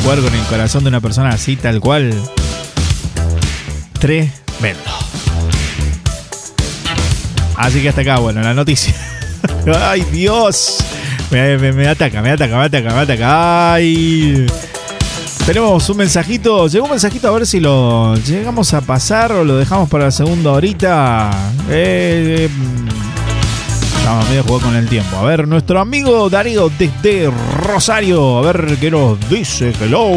Jugar 0.00 0.20
con 0.20 0.32
el 0.32 0.44
corazón 0.44 0.84
de 0.84 0.90
una 0.90 1.00
persona 1.00 1.30
así, 1.30 1.56
tal 1.56 1.80
cual. 1.80 2.14
Tremendo. 3.98 4.80
Así 7.56 7.82
que 7.82 7.88
hasta 7.88 8.02
acá, 8.02 8.18
bueno, 8.20 8.40
la 8.40 8.54
noticia. 8.54 8.94
¡Ay, 9.80 10.02
Dios! 10.12 10.78
Me, 11.30 11.88
ataca, 11.88 12.22
me 12.22 12.30
ataca, 12.30 12.56
me 12.56 12.64
ataca, 12.64 12.94
me 12.94 13.00
ataca. 13.00 13.74
¡Ay! 13.74 14.46
Tenemos 15.44 15.88
un 15.88 15.96
mensajito. 15.96 16.66
Llegó 16.68 16.84
un 16.84 16.90
mensajito 16.92 17.28
a 17.28 17.30
ver 17.32 17.46
si 17.46 17.60
lo 17.60 18.14
llegamos 18.16 18.74
a 18.74 18.80
pasar 18.80 19.32
o 19.32 19.44
lo 19.44 19.56
dejamos 19.56 19.88
para 19.88 20.04
la 20.04 20.10
segunda 20.10 20.52
horita. 20.52 21.30
Eh, 21.68 22.48
mm, 22.52 22.86
Estamos 23.98 24.28
medio 24.28 24.44
jugando 24.44 24.66
con 24.68 24.76
el 24.76 24.88
tiempo. 24.88 25.16
A 25.16 25.24
ver, 25.24 25.48
nuestro 25.48 25.80
amigo 25.80 26.30
Darío 26.30 26.70
desde 26.78 27.28
Rosario. 27.58 28.38
A 28.38 28.42
ver 28.42 28.76
qué 28.80 28.88
nos 28.88 29.18
dice. 29.28 29.72
Hello. 29.80 30.12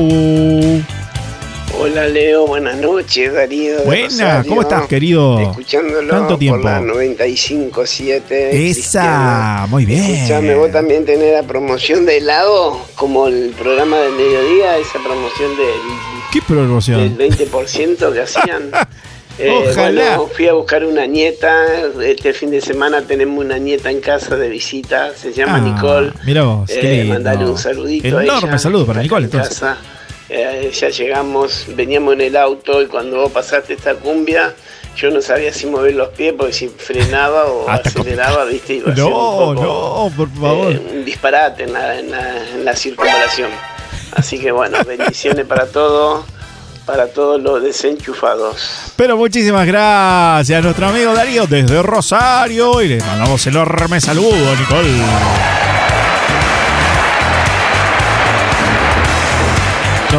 Hola 1.82 2.08
Leo, 2.08 2.46
buenas 2.46 2.76
noches 2.78 3.34
Darío. 3.34 3.78
de 3.80 3.86
Buena, 3.86 4.08
Rosario. 4.08 4.50
¿cómo 4.50 4.62
estás, 4.62 4.88
querido? 4.88 5.40
Escuchándolo 5.40 6.10
Tanto 6.14 6.38
tiempo. 6.38 6.62
por 6.62 6.72
la 6.72 6.82
95.7. 6.82 8.22
Esa, 8.52 9.66
muy 9.70 9.86
bien. 9.86 10.04
Escuchame, 10.04 10.56
vos 10.56 10.72
también 10.72 11.06
tenés 11.06 11.34
la 11.34 11.44
promoción 11.44 12.06
de 12.06 12.18
helado, 12.18 12.82
como 12.96 13.28
el 13.28 13.52
programa 13.58 13.98
del 13.98 14.12
mediodía, 14.12 14.78
esa 14.78 15.00
promoción 15.00 15.56
del, 15.56 15.68
¿Qué 16.34 16.42
promoción? 16.42 17.18
del 17.18 17.32
20% 17.32 18.14
que 18.14 18.22
hacían. 18.22 18.72
Eh, 19.42 19.70
Ojalá. 19.72 20.18
bueno, 20.18 20.28
fui 20.36 20.48
a 20.50 20.54
buscar 20.54 20.84
una 20.84 21.06
nieta, 21.06 21.64
este 22.04 22.34
fin 22.34 22.52
de 22.52 22.60
semana 22.60 23.04
tenemos 23.04 23.42
una 23.46 23.58
nieta 23.58 23.90
en 23.90 24.02
casa 24.02 24.36
de 24.36 24.50
visita, 24.50 25.14
se 25.16 25.32
llama 25.32 25.56
Ah, 25.56 25.60
Nicole. 25.62 26.12
Mira 26.26 26.44
vos, 26.44 26.70
qué 26.70 26.82
Eh, 26.82 26.98
lindo. 27.04 27.14
mandale 27.14 27.46
un 27.50 27.58
saludito 27.58 28.18
a 28.18 28.22
Enorme 28.26 28.50
ella. 28.50 28.58
saludo 28.60 28.86
para 28.86 29.02
Nicole, 29.02 29.28
en 29.28 29.32
entonces. 29.32 29.58
casa. 29.62 29.78
Eh, 30.30 30.72
ya 30.74 30.90
llegamos, 30.90 31.66
veníamos 31.70 32.14
en 32.14 32.22
el 32.22 32.38
auto 32.38 32.82
y 32.82 32.86
cuando 32.88 33.18
vos 33.18 33.32
pasaste 33.32 33.74
esta 33.74 33.96
cumbia, 33.96 34.54
yo 34.96 35.10
no 35.10 35.22
sabía 35.24 35.52
si 35.52 35.66
mover 35.66 35.96
los 35.96 36.10
pies 36.10 36.34
porque 36.38 36.54
si 36.54 36.68
frenaba 36.70 37.46
o 37.46 37.68
Ah, 37.68 37.82
aceleraba, 37.84 38.46
viste, 38.46 38.76
iba 38.76 38.92
a 38.92 38.96
ser 38.96 39.06
un 39.06 39.10
No, 39.12 39.20
poco, 39.20 39.54
no, 39.56 40.12
por 40.16 40.30
favor. 40.40 40.72
eh, 40.72 40.82
un 40.94 41.04
disparate 41.06 41.64
en 41.64 41.74
la, 41.74 42.00
en, 42.00 42.12
la, 42.12 42.48
en 42.54 42.64
la 42.66 42.76
circunvalación. 42.76 43.50
Así 44.16 44.38
que 44.40 44.52
bueno, 44.52 44.78
bendiciones 44.86 45.46
para 45.48 45.66
todos, 45.66 46.26
para 46.86 47.08
todos 47.08 47.42
los 47.42 47.64
desenchufados. 47.64 48.92
Pero 48.96 49.18
muchísimas 49.18 49.66
gracias 49.66 50.60
a 50.60 50.62
nuestro 50.62 50.88
amigo 50.90 51.14
Darío 51.14 51.48
desde 51.48 51.82
Rosario 51.82 52.82
y 52.84 52.88
le 52.90 52.98
mandamos 53.00 53.46
el 53.48 53.54
enorme 53.56 54.00
saludo, 54.00 54.56
Nicole. 54.60 54.90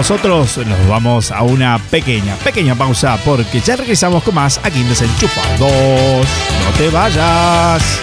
Nosotros 0.00 0.56
nos 0.56 0.88
vamos 0.88 1.30
a 1.30 1.42
una 1.42 1.78
pequeña, 1.78 2.34
pequeña 2.36 2.74
pausa 2.74 3.18
porque 3.22 3.60
ya 3.60 3.76
regresamos 3.76 4.22
con 4.22 4.34
más 4.34 4.58
aquí 4.64 4.80
en 4.80 4.88
Desenchufados. 4.88 5.60
No 5.60 6.70
te 6.78 6.88
vayas. 6.88 8.00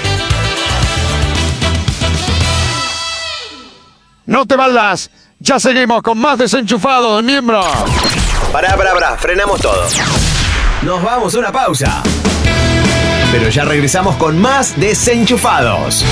No 4.28 4.46
te 4.46 4.56
vayas. 4.56 5.10
Ya 5.40 5.60
seguimos 5.60 6.04
con 6.04 6.20
más 6.20 6.38
desenchufados, 6.38 7.24
miembro. 7.24 7.64
Pará, 8.52 8.78
pará, 8.78 8.94
pará, 8.94 9.18
frenamos 9.18 9.60
todo. 9.60 9.88
Nos 10.84 11.02
vamos 11.02 11.34
a 11.34 11.40
una 11.40 11.52
pausa. 11.52 12.04
Pero 13.32 13.50
ya 13.50 13.66
regresamos 13.66 14.18
con 14.18 14.38
más 14.40 14.80
desenchufados. 14.80 16.06